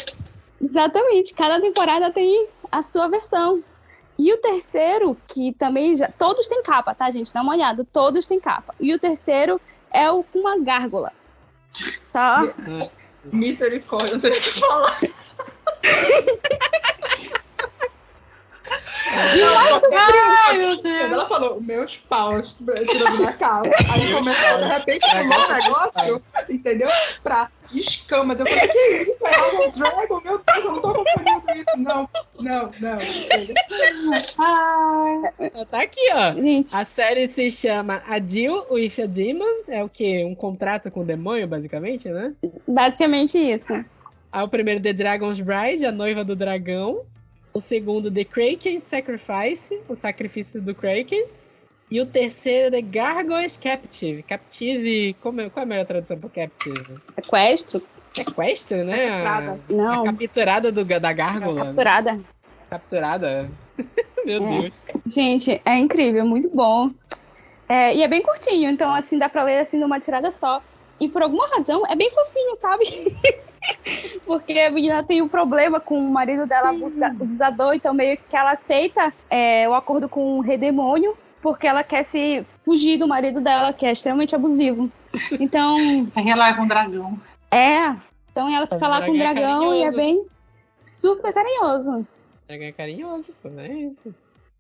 [0.62, 1.34] Exatamente.
[1.34, 3.64] Cada temporada tem a sua versão.
[4.18, 6.08] E o terceiro, que também já.
[6.10, 7.34] Todos têm capa, tá, gente?
[7.34, 7.86] Dá uma olhada.
[7.86, 8.74] Todos têm capa.
[8.80, 11.14] E o terceiro é o com uma gárgula.
[12.12, 12.42] Tá?
[13.26, 15.00] Misericórdia, não sei o que falar.
[19.12, 21.02] Ai, meu Deus.
[21.02, 22.56] Quando ela falou, meus paus
[22.90, 26.90] tirando da calça, aí começou, de repente, um negócio, entendeu?
[27.24, 28.40] Pra escamas.
[28.40, 29.26] Eu falei, que isso?
[29.26, 30.22] É um Dragon?
[30.22, 31.78] Meu Deus, eu não tô confundindo isso.
[31.78, 32.98] Não, não, não.
[34.38, 35.22] Ah,
[35.70, 36.34] tá aqui, ó.
[36.34, 36.76] Gente.
[36.76, 39.64] A série se chama A Deal with a Demon.
[39.68, 40.24] É o quê?
[40.26, 42.34] Um contrato com o demônio, basicamente, né?
[42.68, 43.74] Basicamente isso.
[44.32, 47.02] Aí o primeiro, The Dragon's Bride, a noiva do dragão.
[47.54, 51.26] O segundo, The Kraken Sacrifice, o sacrifício do Kraken.
[51.90, 54.22] E o terceiro, The Gargoyles Captive.
[54.24, 57.00] Captive, como é, qual é a melhor tradução para Captive?
[57.16, 57.82] Sequestro.
[58.14, 59.06] Sequestro, né?
[59.06, 59.60] Capturada.
[59.70, 60.02] Não.
[60.02, 61.66] A capturada do, da gárgula.
[61.66, 62.20] Capturada.
[62.70, 63.50] Capturada.
[64.26, 64.62] Meu é.
[64.62, 64.74] Deus.
[65.06, 66.92] Gente, é incrível, muito bom.
[67.70, 70.62] É, e é bem curtinho, então assim, dá pra ler assim numa tirada só.
[71.00, 72.86] E por alguma razão é bem fofinho, sabe?
[74.26, 78.36] Porque a menina tem um problema com o marido dela, o abusador, então meio que
[78.36, 83.42] ela aceita é, o acordo com o redemônio, porque ela quer se fugir do marido
[83.42, 84.92] dela, que é extremamente abusivo.
[85.40, 85.78] Então.
[86.16, 87.20] Aí ela é com o dragão.
[87.52, 87.96] É.
[88.32, 90.26] Então ela fica lá com o dragão é e é bem
[90.86, 91.92] super carinhoso.
[92.00, 92.08] O
[92.48, 94.16] dragão é carinhoso, pô, é isso.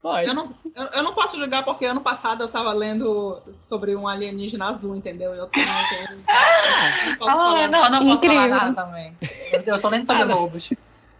[0.07, 0.25] Pode.
[0.25, 4.07] Eu não, eu, eu, não posso julgar porque ano passado eu tava lendo sobre um
[4.07, 5.33] alienígena azul, entendeu?
[5.33, 8.43] Eu, tenho, eu, não, ah, não, não posso Incrível.
[8.43, 9.13] falar nada também.
[9.51, 10.69] Eu, eu tô lendo sobre lobos.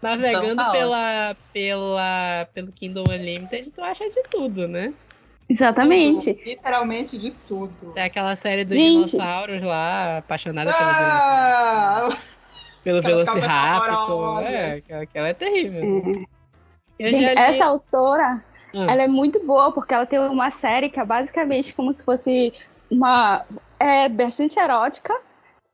[0.00, 4.94] Navegando então, tá pela, pela, pelo Kindle Unlimited, tu acha de tudo, né?
[5.50, 6.32] Exatamente.
[6.32, 7.92] Tudo, literalmente de tudo.
[7.94, 9.10] É aquela série dos Gente.
[9.10, 12.16] dinossauros lá, apaixonada ah!
[12.82, 14.42] pelo, pelo Velociraptor.
[14.44, 16.24] É, aquela é terrível.
[16.24, 16.38] É.
[17.08, 17.38] Gente, li...
[17.38, 18.42] essa autora,
[18.74, 18.88] hum.
[18.88, 22.52] ela é muito boa, porque ela tem uma série que é basicamente como se fosse
[22.90, 23.44] uma...
[23.80, 25.14] É bastante erótica,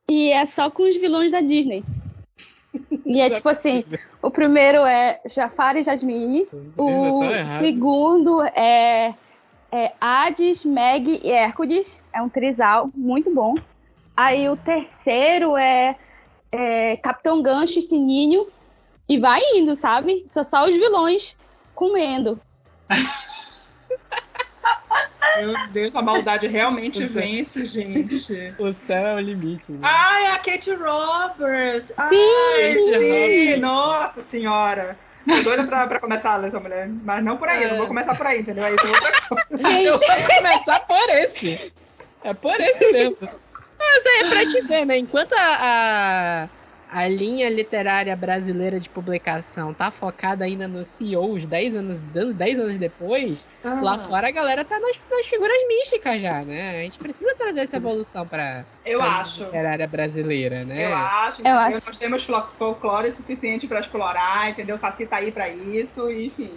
[0.08, 1.84] e é só com os vilões da Disney.
[3.06, 3.84] E é tipo assim,
[4.20, 7.20] o primeiro é Jafar e Jasmine, o
[7.60, 9.14] segundo é
[9.74, 12.04] é Hades, Meg e Hércules.
[12.12, 13.56] É um trisal muito bom.
[14.16, 15.96] Aí o terceiro é,
[16.52, 18.46] é Capitão Gancho e Sininho.
[19.08, 20.24] E vai indo, sabe?
[20.28, 21.36] São só os vilões
[21.74, 22.40] comendo.
[25.36, 28.54] Meu Deus, a maldade realmente vence, gente.
[28.58, 29.72] O céu é o limite.
[29.72, 29.78] Né?
[29.82, 31.88] Ai, a Kate Roberts!
[31.88, 32.92] Sim, Ai, Kate sim!
[32.92, 33.60] Roberts.
[33.60, 34.96] Nossa senhora!
[35.26, 36.88] Tô doida pra, pra começar a ler essa mulher.
[36.88, 38.64] Mas não por aí, eu não vou começar por aí, entendeu?
[38.64, 38.98] Aí é coisa.
[39.50, 41.72] Eu Gente, vou começar por esse.
[42.22, 43.16] É por esse mesmo.
[43.78, 44.98] Mas é pra te ver, né?
[44.98, 46.48] Enquanto a, a,
[46.94, 52.78] a linha literária brasileira de publicação tá focada ainda nos CEOs 10 anos, 10 anos
[52.78, 56.78] depois, lá fora a galera tá nas, nas figuras místicas já, né?
[56.78, 59.42] A gente precisa trazer essa evolução pra, Eu pra acho.
[59.42, 60.86] literária brasileira, né?
[60.86, 61.40] Eu acho.
[61.40, 61.58] Eu entendeu?
[61.58, 61.86] acho.
[61.88, 62.26] Nós temos
[62.56, 64.78] folclore suficiente pra explorar, entendeu?
[64.78, 66.52] Saci tá aí pra isso, enfim.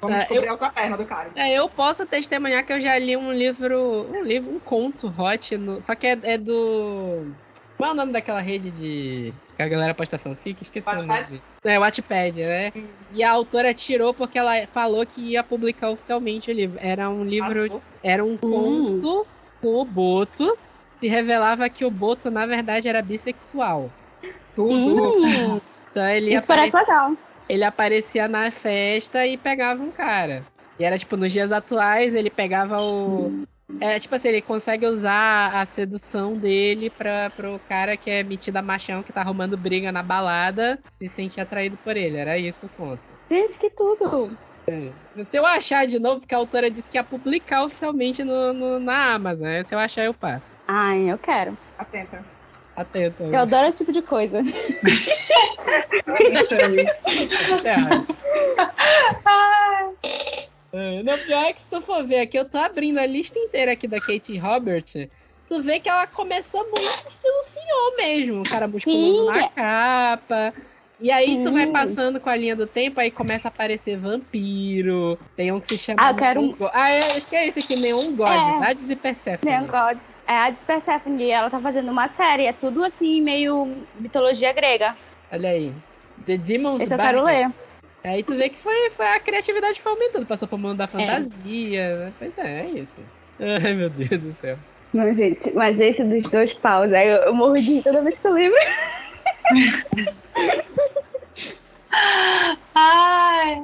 [0.00, 1.30] Vamos Tá, descobrir a outra perna do cara.
[1.36, 5.56] É, eu posso testemunhar que eu já li um livro, um livro, um conto hot,
[5.58, 7.26] no, só que é, é do...
[7.76, 9.34] Qual é o nome daquela rede de...
[9.56, 10.62] que a galera posta fanfic?
[10.62, 11.42] Esqueci o nome.
[11.64, 12.72] É, Wattpad, né?
[13.10, 16.78] E a autora tirou porque ela falou que ia publicar oficialmente o livro.
[16.80, 19.26] Era um livro, era um conto
[19.60, 20.56] com o Boto,
[21.00, 23.90] se revelava que o Boto, na verdade, era bissexual.
[24.54, 25.02] Tudo.
[25.18, 25.60] hum,
[25.90, 27.16] Então ele isso parece aparecia- legal.
[27.48, 30.44] ele aparecia na festa e pegava um cara.
[30.78, 33.44] E era tipo, nos dias atuais, ele pegava o.
[33.80, 38.56] É tipo assim, ele consegue usar a sedução dele pra, pro cara que é metido
[38.56, 42.16] a machão, que tá arrumando briga na balada, se sentir atraído por ele.
[42.16, 43.02] Era isso o conto.
[43.30, 44.36] Gente, que tudo.
[45.24, 48.80] Se eu achar de novo, porque a autora disse que ia publicar oficialmente no, no-
[48.80, 49.48] na Amazon.
[49.48, 49.64] né?
[49.64, 50.46] Se eu achar, eu passo.
[50.66, 51.58] Ai, eu quero.
[51.76, 52.24] Atenta.
[52.76, 53.22] Atento.
[53.24, 54.40] Eu adoro esse tipo de coisa.
[57.64, 57.74] É,
[61.04, 63.72] Não, pior é que se tu for ver aqui, eu tô abrindo a lista inteira
[63.72, 64.84] aqui da Kate Robert.
[65.46, 68.40] Tu vê que ela começou muito estilo senhor mesmo.
[68.40, 69.26] Um cara musculoso Sim.
[69.26, 70.54] na capa.
[70.98, 75.18] E aí tu vai passando com a linha do tempo, aí começa a aparecer vampiro.
[75.36, 75.98] Tem um que se chama.
[76.00, 78.66] Ah, eu quero um- Ah, é, acho que é esse aqui, Neon God, É.
[78.70, 79.52] Hades e Persephone.
[79.52, 80.22] Neon Gods.
[80.26, 82.46] É a Persephone, ela tá fazendo uma série.
[82.46, 84.96] É tudo assim, meio mitologia grega.
[85.30, 85.72] Olha aí.
[86.24, 87.24] The Demon's Esse eu Bargain.
[87.24, 87.63] quero ler.
[88.04, 90.26] Aí tu vê que foi, foi a criatividade foi aumentando.
[90.26, 90.60] Passou pro É.
[90.60, 91.96] mundo da fantasia.
[91.96, 92.12] né?
[92.18, 92.88] Pois é, é isso.
[93.64, 94.58] Ai, meu Deus do céu.
[94.92, 98.26] Não, gente, mas esse dos dois paus, aí eu, eu morro de toda vez que
[98.28, 98.58] eu lembro.
[102.74, 103.62] Ai.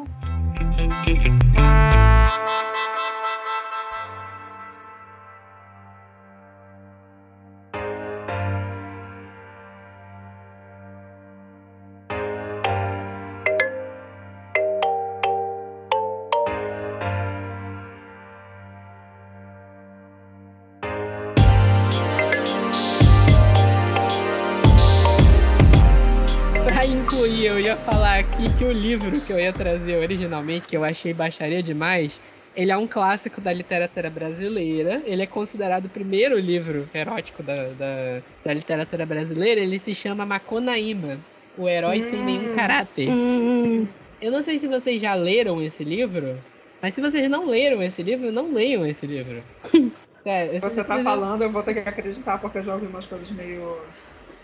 [28.41, 32.20] Aqui que o livro que eu ia trazer originalmente, que eu achei baixaria demais,
[32.55, 35.03] ele é um clássico da literatura brasileira.
[35.05, 39.61] Ele é considerado o primeiro livro erótico da, da, da literatura brasileira.
[39.61, 41.20] Ele se chama Maconaíma,
[41.57, 42.57] o herói sem nenhum Hum.
[42.57, 43.09] caráter.
[43.11, 43.86] Hum,
[44.20, 46.43] Eu não sei se vocês já leram esse livro,
[46.80, 49.45] mas se vocês não leram esse livro, não leiam esse livro.
[50.22, 53.30] Sério, Você tá falando, eu vou ter que acreditar, porque eu já ouvi umas coisas
[53.30, 53.61] meio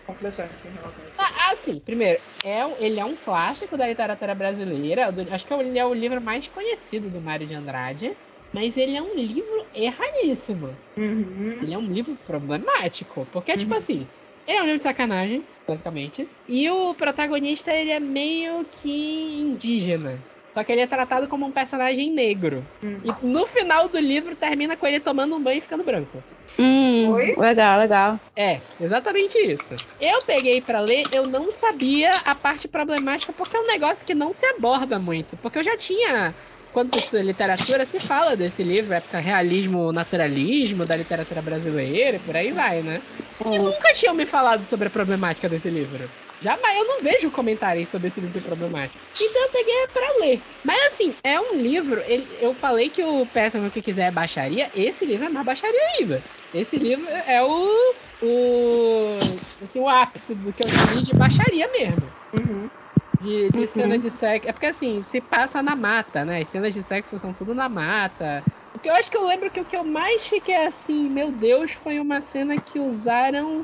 [0.07, 1.17] completantes em relação a isso.
[1.19, 5.09] Ah, assim, primeiro, é, um- ele é um clássico da literatura brasileira.
[5.35, 8.19] acho que ele é o livro mais conhecido do Mário de Andrade.
[8.53, 10.81] Mas ele é um livro erradíssimo.
[10.97, 11.63] Uhum.
[11.63, 13.27] Ele é um livro problemático.
[13.27, 13.79] Porque, tipo Uhum.
[13.79, 14.13] assim,
[14.47, 16.37] ele é um livro de sacanagem, basicamente.
[16.47, 20.27] E o protagonista, ele é meio que indígena.
[20.57, 22.71] Só que ele é tratado como um personagem negro.
[22.83, 23.01] Hum.
[23.05, 26.25] E no final do livro termina com ele tomando um banho e ficando branco.
[26.59, 27.35] hum, Oi?
[27.39, 28.21] legal, legal.
[28.37, 29.81] É, exatamente isso.
[29.99, 34.15] Eu peguei pra ler, eu não sabia a parte problemática, porque é um negócio que
[34.15, 35.37] não se aborda muito.
[35.39, 36.37] Porque eu já tinha.
[36.71, 42.21] Quando tu estuda literatura, se fala desse livro, época realismo, naturalismo da literatura brasileira e
[42.21, 43.03] por aí vai, né?
[43.51, 46.13] E nunca tinham me falado sobre a problemática desse livro.
[46.39, 49.03] Jamais, eu não vejo comentários sobre esse livro ser problemático.
[49.19, 50.45] Então eu peguei pra ler.
[50.63, 52.03] Mas assim, é um livro.
[52.05, 54.71] ele- eu falei que o Péssimo que quiser é baixaria.
[54.75, 56.25] Esse livro é mais baixaria ainda.
[56.53, 57.95] Esse livro é o.
[58.21, 59.19] O.
[59.63, 62.13] Assim, o ápice do que eu vi de baixaria mesmo.
[62.35, 62.71] Uhum.
[63.19, 63.67] De, de Uhum.
[63.67, 64.49] cena de sexo.
[64.49, 66.43] É porque assim, se passa na mata, né?
[66.43, 68.45] As cenas de sexo são tudo na mata.
[68.75, 71.33] O que eu acho que eu lembro que o que eu mais fiquei assim, meu
[71.33, 73.63] Deus, foi uma cena que usaram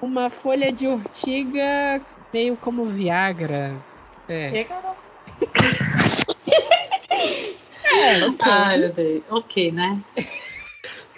[0.00, 2.00] uma folha de urtiga
[2.32, 3.78] meio como Viagra.
[4.28, 4.66] É.
[7.92, 9.22] É, Ai, meu Deus.
[9.30, 10.00] Ok, né?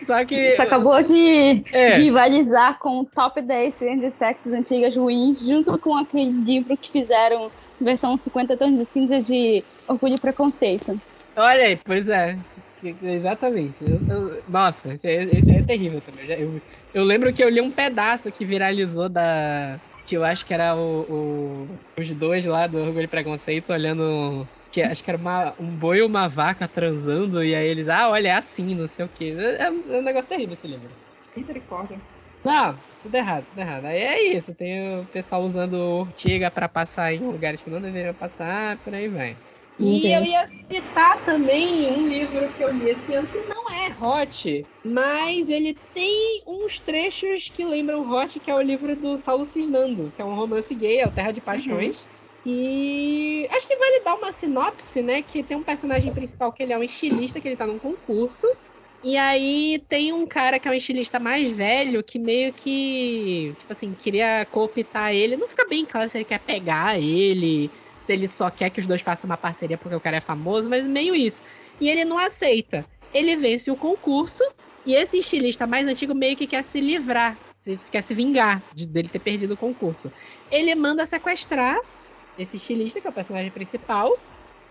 [0.05, 0.35] só que.
[0.35, 1.97] Isso acabou de É.
[1.97, 6.91] rivalizar com o top 10 cenas de sexos antigas ruins, junto com aquele livro que
[6.91, 10.99] fizeram versão 50 tons de cinza de Orgulho e Preconceito.
[11.37, 12.39] Olha aí, pois é.
[12.83, 13.77] Exatamente.
[13.85, 16.25] Eu- eu- nossa, esse, é- esse é terrível também.
[16.41, 16.61] Eu
[16.93, 19.81] Eu, lembro que eu li um pedaço que viralizou da.
[20.05, 24.49] Que eu acho que era o, o- os dois lá do Orgulho e Preconceito olhando.
[24.71, 28.09] Que acho que era uma- um boi e uma vaca transando, e aí eles, ah,
[28.11, 29.35] olha, é assim, não sei o quê.
[29.39, 30.97] É, é um negócio terrível esse livro.
[31.37, 32.01] Misericórdia.
[32.45, 33.85] Não, tudo errado, tudo errado.
[33.87, 38.15] Aí é isso, tem o pessoal usando ortiga pra passar em lugares que não deveriam
[38.15, 39.41] passar, por aí vai.
[39.79, 43.89] E eu ia citar também um livro que eu li esse ano que não é
[43.99, 49.45] hot, mas ele tem uns trechos que lembram hot, que é o livro do Saulo
[49.45, 52.09] Cisnando, que é um romance gay, é o Terra de Paixões.
[52.45, 55.23] E acho que vale dar uma sinopse, né?
[55.23, 58.47] Que tem um personagem principal que ele é um estilista, que ele tá num concurso.
[59.05, 63.73] E aí tem um cara que é um estilista mais velho que meio que, tipo
[63.73, 65.37] assim, queria cooptar ele.
[65.37, 67.73] Não fica bem claro se ele quer pegar ele,
[68.03, 70.69] se ele só quer que os dois façam uma parceria porque o cara é famoso,
[70.69, 71.43] mas meio isso.
[71.81, 72.87] E ele não aceita.
[73.13, 74.43] Ele vence o concurso
[74.85, 77.41] e esse estilista mais antigo meio que quer se livrar,
[77.91, 80.13] quer se vingar de, dele ter perdido o concurso.
[80.51, 81.79] Ele manda sequestrar
[82.37, 84.11] esse estilista, que é o personagem principal.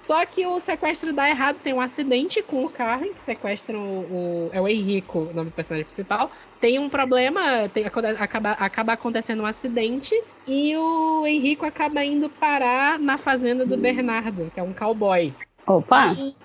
[0.04, 3.80] Só que o sequestro dá errado, tem um acidente com o carro em que sequestram
[3.82, 6.32] o, o- é o Henrico, o nome do personagem principal.
[6.60, 10.14] Tem um problema, tem- acaba, acaba acontecendo um acidente
[10.46, 15.38] e o Henrico acaba indo parar na fazenda do Bernardo, que é um cowboy.
[15.68, 16.02] Opa!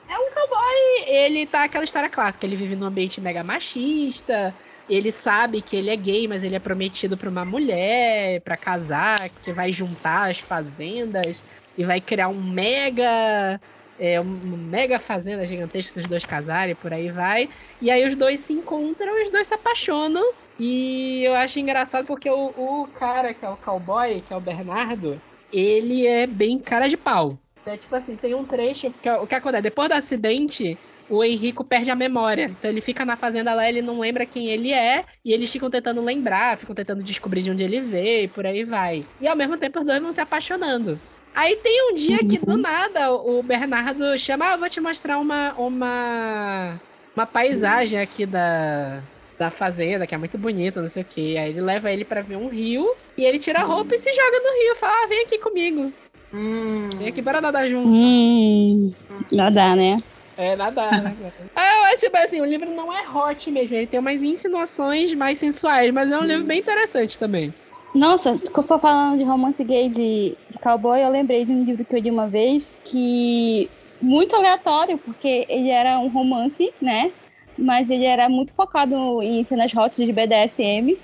[0.09, 4.57] É um cowboy, ele tá aquela história clássica, ele vive num ambiente mega machista,
[4.89, 9.31] ele sabe que ele é gay, mas ele é prometido pra uma mulher, pra casar,
[9.31, 11.43] que vai juntar as fazendas
[11.77, 13.61] e vai criar um mega
[13.99, 17.49] é, uma mega fazenda gigantesca se os dois casarem, por aí vai.
[17.81, 20.33] E aí os dois se encontram os dois se apaixonam.
[20.59, 24.41] E eu acho engraçado porque o, o cara que é o cowboy, que é o
[24.41, 25.21] Bernardo,
[25.53, 27.39] ele é bem cara de pau.
[27.67, 29.63] É tipo assim, tem um trecho, porque o que acontece?
[29.63, 30.79] Depois do acidente,
[31.11, 32.55] o Henrico perde a memória.
[32.59, 35.69] Então ele fica na fazenda lá, ele não lembra quem ele é, e eles ficam
[35.69, 39.05] tentando lembrar, ficam tentando descobrir de onde ele veio, e por aí vai.
[39.21, 41.01] E ao mesmo tempo os dois vão se apaixonando.
[41.37, 45.19] Aí tem um dia que do nada o Bernardo chama, ah, eu vou te mostrar
[45.19, 46.81] uma uma
[47.15, 49.05] uma paisagem aqui da
[49.39, 51.37] da fazenda, que é muito bonita, não sei o que.
[51.37, 52.87] Aí ele leva ele pra ver um rio
[53.19, 55.93] e ele tira a roupa e se joga no rio, fala: ah, "Vem aqui comigo.
[56.33, 56.89] Hum.
[56.99, 57.87] Vem aqui bora nadar junto".
[57.91, 58.95] Hum,
[59.33, 59.99] dá, né?
[60.39, 61.17] É, nadar, né?
[61.55, 65.13] ah, eu acho tipo assim, o livro não é hot mesmo, ele tem umas insinuações
[65.15, 67.55] mais sensuais, mas é um livro bem interessante também.
[67.97, 71.65] Nossa, quando eu for falando de romance gay de, de cowboy, eu lembrei de um
[71.65, 73.71] livro que eu li uma vez que
[74.03, 77.11] muito aleatório, porque ele era um romance, né?
[77.59, 80.95] Mas ele era muito focado em cenas hot de BDSM.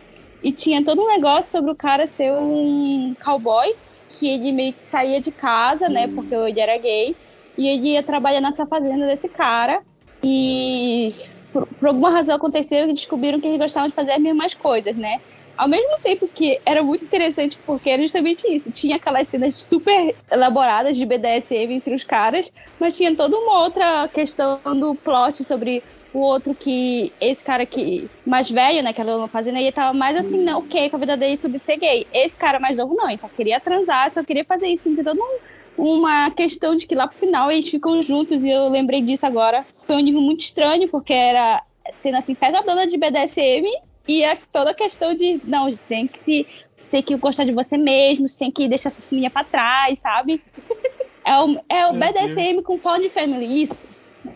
[0.43, 3.74] E tinha todo um negócio sobre o cara ser um cowboy,
[4.11, 6.09] que ele meio que saía de casa, né?
[6.09, 7.16] Porque ele era gay.
[7.57, 9.82] E ele ia trabalhar nessa fazenda desse cara.
[10.22, 11.14] E
[11.51, 14.95] por, por alguma razão aconteceu que descobriram que eles gostavam de fazer as mesmas coisas,
[14.95, 15.20] né?
[15.57, 18.70] Ao mesmo tempo que era muito interessante, porque era justamente isso.
[18.70, 24.09] Tinha aquelas cenas super elaboradas de BDSM entre os caras, mas tinha toda uma outra
[24.09, 27.14] questão do plot sobre o outro que.
[27.20, 28.11] Esse cara que.
[28.24, 28.92] mais velho, né?
[28.92, 31.76] Que era fazendo aí, tava mais assim, não, ok, com a vida dele sobre ser
[31.76, 32.07] gay.
[32.12, 34.82] Esse cara mais novo, não, ele só queria transar, só queria fazer isso.
[34.84, 35.38] Tem toda um-
[35.76, 39.66] uma questão de que lá pro final eles ficam juntos, e eu lembrei disso agora.
[39.86, 43.68] Foi um nível muito estranho, porque era cena assim, pesadona de BDSM,
[44.07, 46.46] e é toda a questão de, não, tem que se.
[46.78, 49.98] Você tem que gostar de você mesmo, você tem que deixar sua família pra trás,
[49.98, 50.42] sabe?
[51.24, 53.88] É o, é o BDSM com Found Family, isso.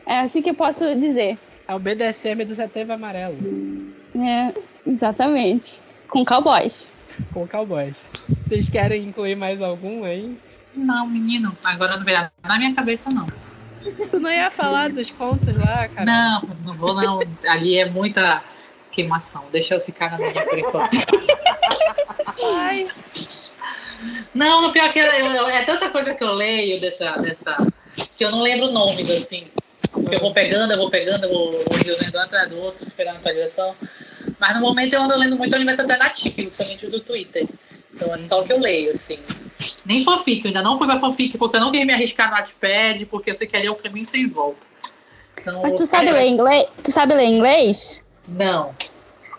[0.07, 1.37] É assim que eu posso dizer.
[1.67, 3.37] É o BDSM do Setembro Amarelo,
[4.15, 4.55] É,
[4.89, 5.83] exatamente.
[6.09, 6.89] Com cowboys.
[7.35, 7.97] com cowboys.
[8.47, 10.39] Vocês querem incluir mais algum aí?
[10.77, 13.27] Não, menino, agora não veio na minha cabeça, não.
[14.11, 16.05] Tu não ia falar dos contos lá, cara?
[16.05, 17.21] Não, não vou não.
[17.49, 18.45] Ali é muita
[18.97, 19.45] queimação.
[19.53, 20.97] Deixa eu ficar na minha por enquanto.
[22.43, 22.89] Ai,
[24.35, 27.57] Não, no pior que eu- eu- é tanta coisa que eu leio dessa, dessa.
[28.17, 29.47] que eu não lembro nomes, assim.
[30.13, 33.17] Eu vou pegando, eu vou pegando, eu vou, vou lendo um atrás do outro, esperando
[33.17, 33.75] a tua direção.
[34.39, 37.47] Mas no momento eu ando lendo muito universo alternativo, principalmente o do Twitter.
[37.95, 39.19] Então é só o que eu leio, assim.
[39.87, 42.37] Nem fanfic, eu ainda não fui pra fanfic, porque eu não queria me arriscar no
[42.37, 44.61] Wattpad, porque eu sei que ali é o caminho sem volta.
[45.41, 46.67] Então, Mas tu sabe é, ler inglês?
[46.83, 48.05] Tu sabe ler inglês?
[48.29, 48.75] Não,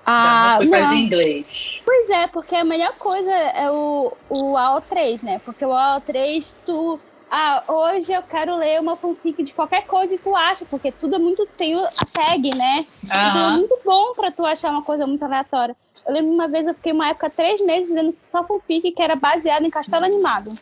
[0.06, 0.94] Ah, não não.
[0.94, 1.82] inglês.
[1.86, 5.40] Pois é, porque a melhor coisa é o, o AO3, né?
[5.40, 10.18] Porque o AO3, tu ah, hoje eu quero ler uma fanfic de qualquer coisa e
[10.18, 11.46] tu acha, porque tudo é muito.
[11.58, 12.86] tem a tag, né?
[13.04, 15.76] Então é muito bom pra tu achar uma coisa muito aleatória.
[16.08, 19.16] Eu lembro uma vez eu fiquei uma época, três meses, lendo só fanfic que era
[19.16, 20.54] baseado em castelo animado.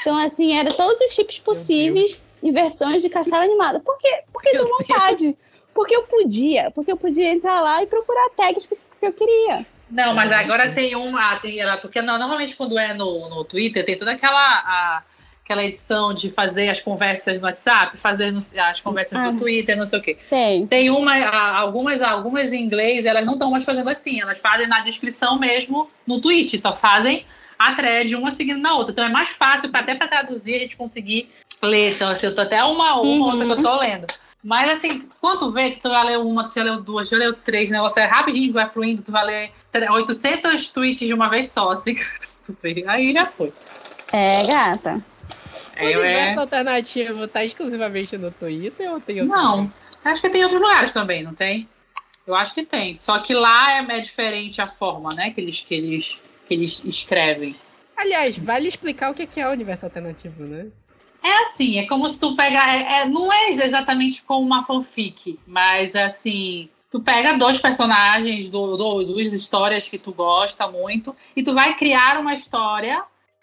[0.00, 3.80] Então, assim, era todos os tipos possíveis em versões de castelo animado.
[3.80, 4.22] Por quê?
[4.32, 5.36] Porque deu vontade.
[5.76, 6.70] Porque eu podia.
[6.72, 9.64] Porque eu podia entrar lá e procurar a tag específica que eu queria.
[9.90, 11.36] Não, mas agora tem uma.
[11.36, 14.40] Tem, ela, porque normalmente quando é no, no Twitter, tem toda aquela.
[14.40, 15.02] a-
[15.44, 19.30] aquela edição de fazer as conversas no WhatsApp, fazer no- as conversas Ah.
[19.30, 20.18] no Twitter, não sei o quê.
[20.28, 20.66] Tem.
[20.66, 24.66] Tem uma, a- algumas, algumas em inglês, elas não estão mais fazendo assim, elas fazem
[24.66, 27.24] na descrição mesmo no tweet, só fazem
[27.56, 28.90] a thread uma seguindo na outra.
[28.90, 31.30] Então é mais fácil pra, até para traduzir a gente conseguir
[31.62, 31.92] ler.
[31.94, 33.22] Então, assim, eu tô até uma, uma Uhum.
[33.22, 34.06] outra que eu tô lendo.
[34.46, 37.16] Mas assim, quando tu vê que tu vai ler uma, tu já leu duas, já
[37.16, 41.12] leu três, o negócio é rapidinho, vai fluindo, tu vai ler tre- 800 tweets de
[41.12, 41.96] uma vez só, assim,
[42.46, 42.84] tu vê.
[42.86, 43.52] aí já foi.
[44.12, 45.04] É, gata.
[45.80, 46.42] O É, universo é...
[46.42, 49.36] alternativo tá exclusivamente no Twitter ou tem outro?
[49.36, 49.72] Não,
[50.04, 51.68] acho que tem outros lugares também, não tem?
[52.24, 52.94] Eu acho que tem.
[52.94, 56.84] Só que lá é, é diferente a forma, né, que eles, que eles, que eles
[56.84, 57.56] escrevem.
[57.96, 60.66] Aliás, vale explicar o que que é o universo alternativo, né?
[61.28, 62.68] É assim, é como se tu pegar.
[62.76, 66.68] É, é- não é exatamente como uma fanfic, mas assim.
[66.88, 71.74] Tu pega dois personagens do, do- duas histórias que tu gosta muito e tu vai
[71.74, 73.02] criar uma história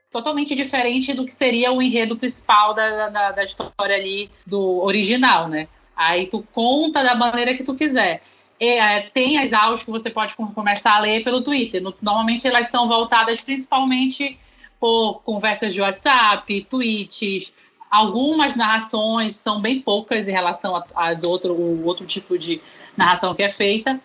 [0.09, 5.49] totalmente diferente do que seria o enredo principal da, da, da história ali do original,
[5.49, 5.67] né?
[5.95, 8.23] Aí tu conta da maneira que tu quiser.
[8.59, 11.81] E, é, tem as aulas que você pode com- começar a ler pelo Twitter.
[11.83, 14.37] No- normalmente elas são voltadas principalmente
[14.79, 17.53] por conversas de WhatsApp, tweets,
[17.93, 22.59] algumas narrações são bem poucas em relação às outro, o outro tipo de
[22.97, 24.01] narração que é feita.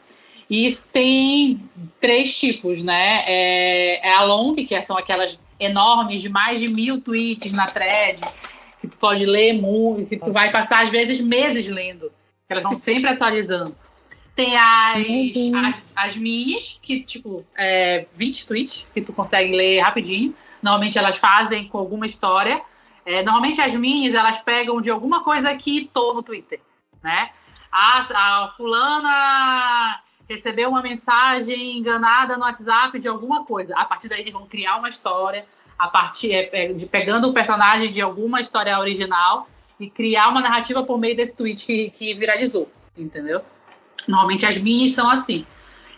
[0.50, 1.58] E tem
[1.98, 3.24] três tipos, né?
[3.26, 8.20] É, é a long, que são aquelas enormes de mais de mil tweets na thread,
[8.78, 12.12] que tu pode ler muito, que tu vai passar às vezes meses lendo.
[12.46, 13.74] que Elas vão sempre atualizando.
[14.36, 15.54] Tem as, Deus.
[15.54, 20.34] as, as minis, que tipo, é 20 tweets, que tu consegue ler rapidinho.
[20.62, 22.60] Normalmente elas fazem com alguma história.
[23.08, 26.60] É, normalmente as minhas, elas pegam de alguma coisa que tô no Twitter,
[27.02, 27.30] né?
[27.72, 29.98] A, a fulana
[30.28, 33.74] recebeu uma mensagem enganada no WhatsApp de alguma coisa.
[33.78, 35.46] A partir daí eles vão criar uma história,
[35.78, 39.48] a partir é, é, de pegando o personagem de alguma história original
[39.80, 43.40] e criar uma narrativa por meio desse tweet que, que viralizou, entendeu?
[44.06, 45.46] Normalmente as minis são assim.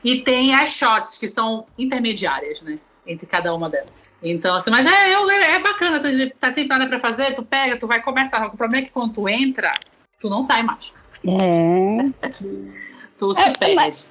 [0.05, 2.79] E tem as shots, que são intermediárias, né?
[3.05, 3.91] Entre cada uma delas.
[4.23, 7.79] Então, assim, mas é, é, é bacana, você tá sem nada pra fazer, tu pega,
[7.79, 8.47] tu vai começar.
[8.47, 9.71] O problema é que quando tu entra,
[10.21, 10.93] tu não sai mais.
[11.27, 12.29] É.
[13.19, 13.75] Tu se É, perde.
[13.75, 14.07] mas-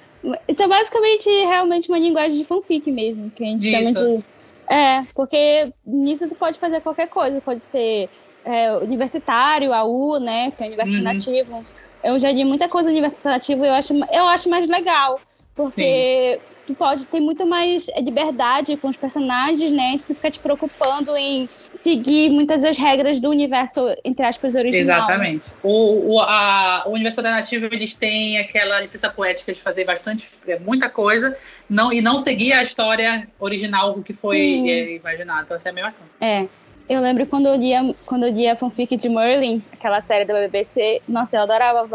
[0.48, 4.18] Isso é basicamente realmente uma linguagem de fanfic mesmo, que a gente chama Isso.
[4.18, 4.24] de.
[4.72, 8.08] É, porque nisso tu pode fazer qualquer coisa, pode ser
[8.44, 10.50] é, universitário, AU, né?
[10.52, 10.98] Que é universo Uhum.
[10.98, 11.66] alternativo.
[12.02, 15.20] Eu já li muita coisa universo alternativo e eu acho, eu acho mais legal.
[15.62, 19.98] Porque tu pode ter muito mais é, liberdade com os personagens, né?
[20.06, 24.98] Tu fica te preocupando em seguir muitas das regras do universo, entre aspas, original.
[24.98, 25.50] Exatamente.
[25.62, 30.58] O, o, a, o Universo Alternativo, eles têm aquela licença poética de fazer bastante, é,
[30.58, 31.36] muita coisa
[31.68, 34.70] não, e não seguir a história original que foi Sim.
[34.70, 35.42] é, imaginado.
[35.44, 36.08] Então, isso é bem bacana.
[36.20, 36.46] É.
[36.88, 40.34] Eu lembro quando eu lia, quando eu lia a fanfic de Merlin, aquela série da
[40.34, 41.88] BBC, nossa, eu adorava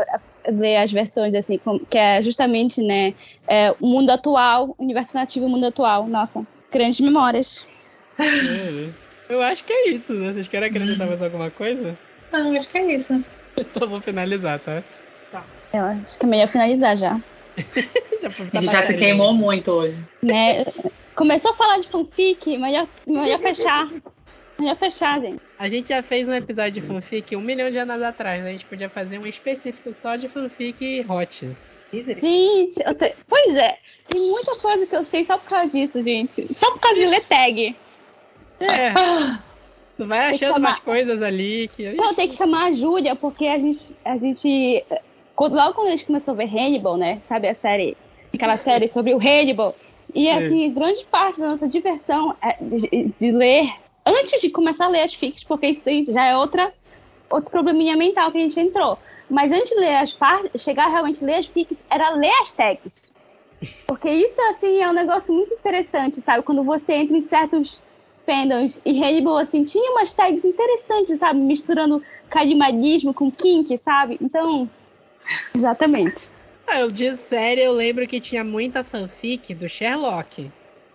[0.52, 3.14] ler as versões, assim, com- que é justamente, né,
[3.48, 6.08] é, o mundo atual, universo nativo, o mundo atual.
[6.08, 7.68] Nossa, grandes memórias.
[8.20, 8.92] Hum.
[9.30, 10.34] Eu acho que é isso, né?
[10.34, 11.08] Vocês querem acrescentar Uhum.
[11.08, 11.98] mais alguma coisa?
[12.32, 13.14] Não, acho que é isso.
[13.58, 14.84] Então vou finalizar, tá?
[15.74, 17.18] Eu acho que é melhor finalizar já.
[18.22, 19.98] Já, tá gente já se queimou muito hoje.
[20.22, 20.66] Né?
[21.16, 23.90] Começou a falar de fanfic, melhor, melhor fechar.
[24.60, 25.42] Melhor fechar, gente.
[25.60, 28.50] A gente já fez um episódio de fanfic um milhão de anos atrás, né?
[28.50, 31.50] A gente podia fazer um específico só de fanfic hot.
[31.94, 33.78] Gente, eu te- pois é,
[34.10, 36.54] tem muita coisa que eu sei só por causa disso, gente.
[36.54, 37.76] Só por causa de ler tag.
[38.60, 38.94] É,
[39.98, 41.86] tu vai achando chamar- umas coisas ali que.
[41.88, 43.96] Então eu tenho que chamar a Júlia, porque a gente.
[44.04, 44.84] A gente
[45.36, 47.20] quando- logo quando a gente começou a ver Hannibal, né?
[47.24, 47.96] Sabe a série?
[48.34, 49.76] Aquela série sobre o Hannibal.
[50.14, 53.70] E assim, grande parte da nossa diversão é de, de ler
[54.06, 56.74] antes de começar a ler as fics, porque isso já é outra,
[57.30, 58.98] outro probleminha mental que a gente entrou.
[59.30, 62.52] Mas antes de ler as partes, chegar realmente a ler as fics, era ler as
[62.54, 63.12] tags.
[63.88, 66.44] Porque isso, assim, é um negócio muito interessante, sabe?
[66.44, 67.82] Quando você entra em certos
[68.26, 71.40] fandoms e Hannibal, assim, tinha umas tags interessantes, sabe?
[71.40, 74.18] Misturando carimadismo com kink, sabe?
[74.22, 74.70] Então,
[75.56, 76.30] exatamente.
[76.80, 80.52] Eu de série eu lembro que tinha muita fanfic do Sherlock.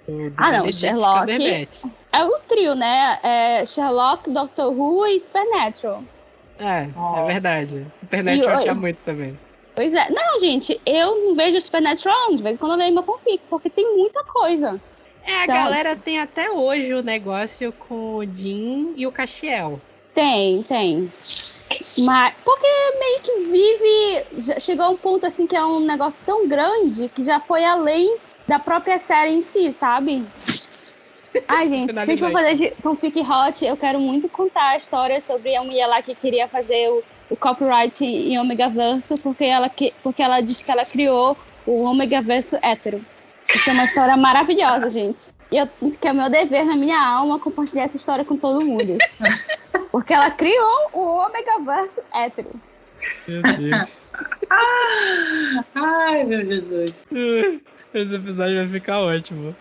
[0.07, 1.21] do- do Ah, não, Sherlock.
[1.21, 1.83] Cumberbatch.
[2.13, 3.19] É o trio, né?
[3.23, 6.03] É Sherlock, Doctor Who e Supernatural.
[6.59, 7.25] É, Ó.
[7.29, 7.87] é verdade.
[7.95, 9.39] Supernatural eu achava muito também.
[9.75, 10.11] Pois é.
[10.11, 13.71] Não, gente, eu não vejo Supernatural, de vez em quando eu leio meu fanfic, porque
[13.71, 14.81] tem muita coisa.
[15.25, 19.81] É, a Então- galera tem até hoje o negócio com o Jim e o Castiel.
[20.15, 21.09] Tem, tem.
[22.05, 22.67] Mas, porque
[22.99, 24.41] meio que vive.
[24.43, 27.65] já Chegou a um ponto assim que é um negócio tão grande que já foi
[27.65, 28.17] além
[28.49, 30.27] da própria série em si, sabe?
[31.49, 35.21] Ai, gente, se gente for fazer de fanfic hot, eu quero muito contar a história
[35.21, 39.69] sobre a mulher lá que queria fazer o, o copyright em Omega Verso, porque ela,
[39.69, 43.01] que- porque ela disse que ela criou o Omega Verso hétero.
[43.49, 45.31] Isso é uma história maravilhosa, gente.
[45.53, 48.65] E eu sinto que é meu dever na minha alma compartilhar essa história com todo
[48.65, 48.97] mundo.
[49.93, 52.51] Porque ela criou o Omega Verso hétero.
[53.27, 53.89] Meu Deus.
[55.75, 56.97] Ai, meu Jesus.
[57.93, 59.55] Esse episódio vai ficar ótimo.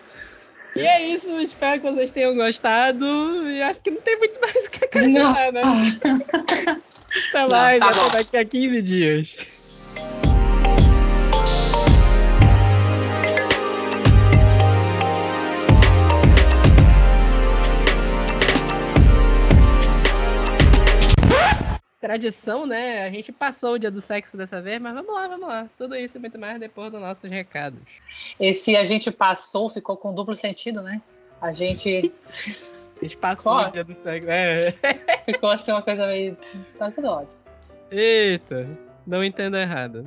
[0.76, 3.04] E é isso, espero que vocês tenham gostado.
[3.48, 5.62] E acho que não tem muito mais o que acrescentar, né?
[7.30, 9.36] Até mais, tá até daqui a 15 dias.
[22.00, 23.04] Tradição, né?
[23.04, 25.68] A gente passou o dia do sexo dessa vez, mas vamos lá, vamos lá.
[25.76, 27.78] Tudo isso e muito mais depois dos nossos recados.
[28.38, 31.02] Esse a gente passou ficou com duplo sentido, né?
[31.42, 33.68] A gente A gente passou Qual?
[33.68, 34.30] o dia do sexo.
[34.30, 34.74] É.
[35.26, 36.36] ficou assim uma coisa meio.
[36.78, 37.32] Tá tudo ótimo.
[37.90, 38.66] Eita,
[39.06, 40.06] não entenda errado.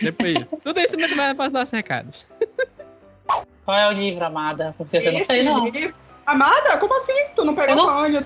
[0.00, 0.56] Depois isso.
[0.58, 2.24] Tudo isso e muito mais depois dos nossos recados.
[3.64, 4.74] Qual é o livro, amada?
[4.78, 5.70] Porque eu não sei, não.
[6.24, 7.30] Amada, como assim?
[7.34, 8.14] Tu não pegou não- pra onde?
[8.14, 8.22] Eu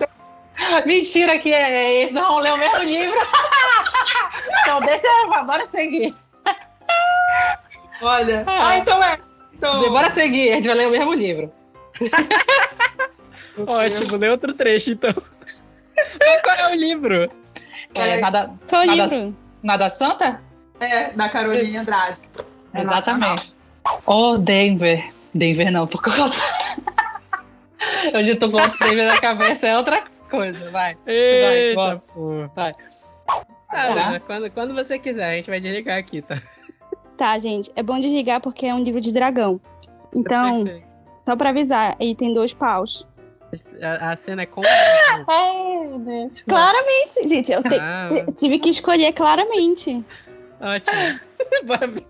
[0.87, 3.19] Mentira que é esse, não leu o mesmo livro.
[4.63, 5.09] então deixa,
[5.45, 6.15] bora seguir.
[8.03, 8.45] Olha.
[8.47, 8.69] Ah.
[8.69, 9.17] Ah, então é.
[9.55, 9.91] Então...
[9.91, 11.53] Bora seguir, a gente vai ler o mesmo livro.
[13.67, 15.13] Ótimo, lê outro trecho então.
[15.15, 15.63] Mas
[16.43, 17.31] qual é o livro?
[17.95, 19.37] É, nada, Só o Nada- livro.
[19.63, 20.43] nada santa?
[20.79, 22.21] É, da Caroline Andrade.
[22.75, 23.55] É Exatamente.
[24.05, 25.11] Oh, Denver.
[25.35, 26.43] Denver não, por causa.
[28.13, 30.16] Eu já tô com outro Denver na cabeça, é outra coisa,
[30.73, 30.97] vai.
[31.07, 31.99] Eita, bora.
[32.15, 32.49] pô.
[32.55, 32.73] Vai.
[32.73, 34.21] Tá, Tá.
[34.21, 36.41] Quando, quando você quiser, a gente vai desligar aqui, tá?
[37.17, 37.71] Tá, gente.
[37.75, 39.61] É bom desligar porque é um livro de dragão.
[40.15, 40.87] Então, Perfeito.
[41.27, 43.07] só pra avisar, ele tem dois paus.
[43.83, 44.63] A, a cena é com.
[46.05, 46.43] Deus.
[46.47, 50.05] Claramente, gente, eu te- Ah, eu tive que escolher claramente.
[50.61, 51.21] ótimo.
[51.67, 52.07] Bora ver.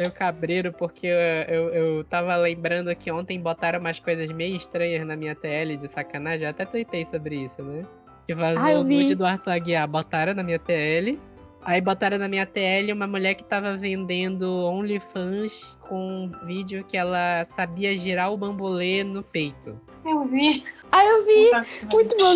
[0.00, 1.16] Meu cabreiro, porque eu,
[1.48, 5.88] eu, eu tava lembrando que ontem botaram umas coisas meio estranhas na minha TL de
[5.88, 6.44] sacanagem.
[6.44, 7.84] Eu até tuitei sobre isso, né?
[8.24, 9.88] Que vazou Ah, eu o nude do Arthur Aguiar.
[9.88, 11.18] Botaram na minha TL.
[11.62, 16.96] Aí botaram na minha TL uma mulher que tava vendendo OnlyFans com um vídeo que
[16.96, 19.80] ela sabia girar o bambolê no peito.
[20.06, 20.62] Eu vi.
[20.92, 21.50] Aí eu vi,
[21.92, 22.34] muito bom.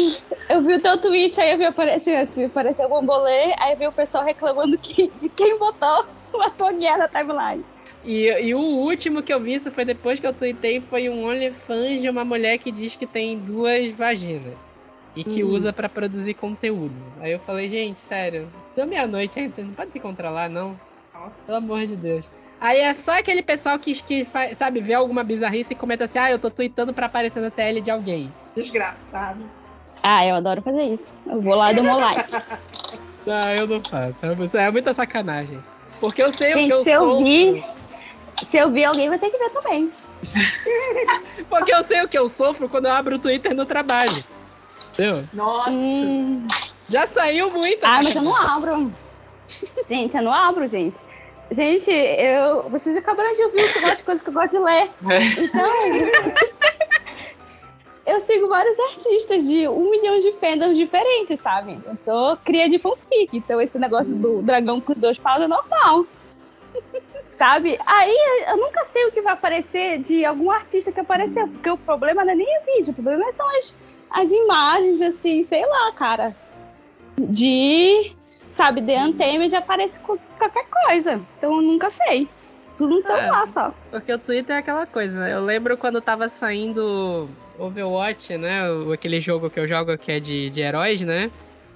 [0.50, 3.78] Eu vi o teu tweet, aí eu vi aparecer assim, apareceu o bambolê, aí eu
[3.78, 6.06] vi o pessoal reclamando que, de quem botou
[6.36, 7.64] uma fogueira na timeline.
[8.04, 11.24] E, e o último que eu vi, isso foi depois que eu tuitei, foi um
[11.24, 14.58] OnlyFans de uma mulher que diz que tem duas vaginas.
[15.14, 15.48] E que Hum.
[15.48, 16.94] usa pra produzir conteúdo.
[17.20, 20.74] Aí eu falei, gente, sério, deu meia-noite aí, vocês não podem se controlar, não.
[21.12, 21.56] Pelo Nossa.
[21.58, 22.24] amor de Deus.
[22.58, 26.18] Aí é só aquele pessoal que, que faz, sabe, vê alguma bizarrice e comenta assim,
[26.18, 28.32] ah, eu tô tweetando pra aparecer na TL de alguém.
[28.56, 29.44] Desgraçado.
[30.02, 31.14] Ah, eu adoro fazer isso.
[31.26, 32.32] Eu vou lá e dou meu like.
[33.26, 34.56] Não, eu não faço.
[34.56, 35.62] É muita sacanagem.
[36.00, 37.24] Porque eu sei o Gente, que eu se eu sou.
[37.24, 37.64] vi-
[38.44, 39.92] Se eu ver alguém, vai ter que ver também.
[41.48, 44.24] Porque eu sei o que eu sofro quando eu abro o Twitter no trabalho.
[44.92, 45.28] Entendeu?
[45.32, 45.70] Nossa.
[45.70, 46.46] Hum.
[46.88, 47.86] Já saiu muita.
[47.86, 48.92] Ah, mas eu não abro.
[49.88, 51.00] Gente, eu não abro, gente.
[51.50, 52.68] Gente, eu.
[52.70, 54.90] Vocês acabaram de ouvir umas coisas que eu gosto de ler.
[55.38, 55.70] Então.
[58.04, 61.80] eu sigo vários artistas de um milhão de fandoms diferentes, sabe?
[61.86, 66.06] Eu sou cria de fanfic, então esse negócio do dragão com dois paus é normal.
[67.38, 67.76] Sabe?
[67.84, 68.16] Aí
[68.50, 72.24] eu nunca sei o que vai aparecer de algum artista que apareceu, porque o problema
[72.24, 76.36] não é nem o vídeo, o problema são as, as imagens, assim, sei lá, cara.
[77.18, 78.14] De,
[78.52, 81.20] sabe, The Untamed aparece com qualquer coisa.
[81.36, 82.28] Então eu nunca sei.
[82.78, 83.74] Tudo no celular só.
[83.90, 85.34] Porque o Twitter é aquela coisa, né?
[85.34, 87.28] Eu lembro quando tava saindo
[87.58, 88.60] Overwatch, né?
[88.92, 91.30] Aquele jogo que eu jogo que é de, de heróis, né?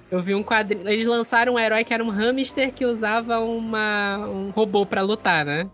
[0.09, 0.87] Eu vi um quadrinho.
[0.87, 5.45] Eles lançaram um herói que era um hamster que usava uma, um robô pra lutar,
[5.45, 5.67] né?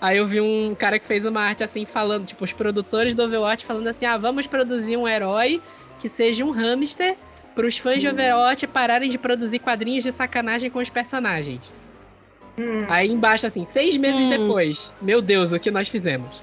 [0.00, 3.22] Aí eu vi um cara que fez uma arte assim, falando, tipo, os produtores do
[3.24, 5.60] Overwatch falando assim: ah, vamos produzir um herói
[6.00, 7.16] que seja um hamster
[7.54, 11.60] pros fãs de Overwatch pararem de produzir quadrinhos de sacanagem com os personagens.
[12.56, 12.86] Hum.
[12.88, 14.30] Aí embaixo, assim, seis meses Hum.
[14.30, 14.90] depois.
[15.02, 16.42] Meu Deus, o que nós fizemos?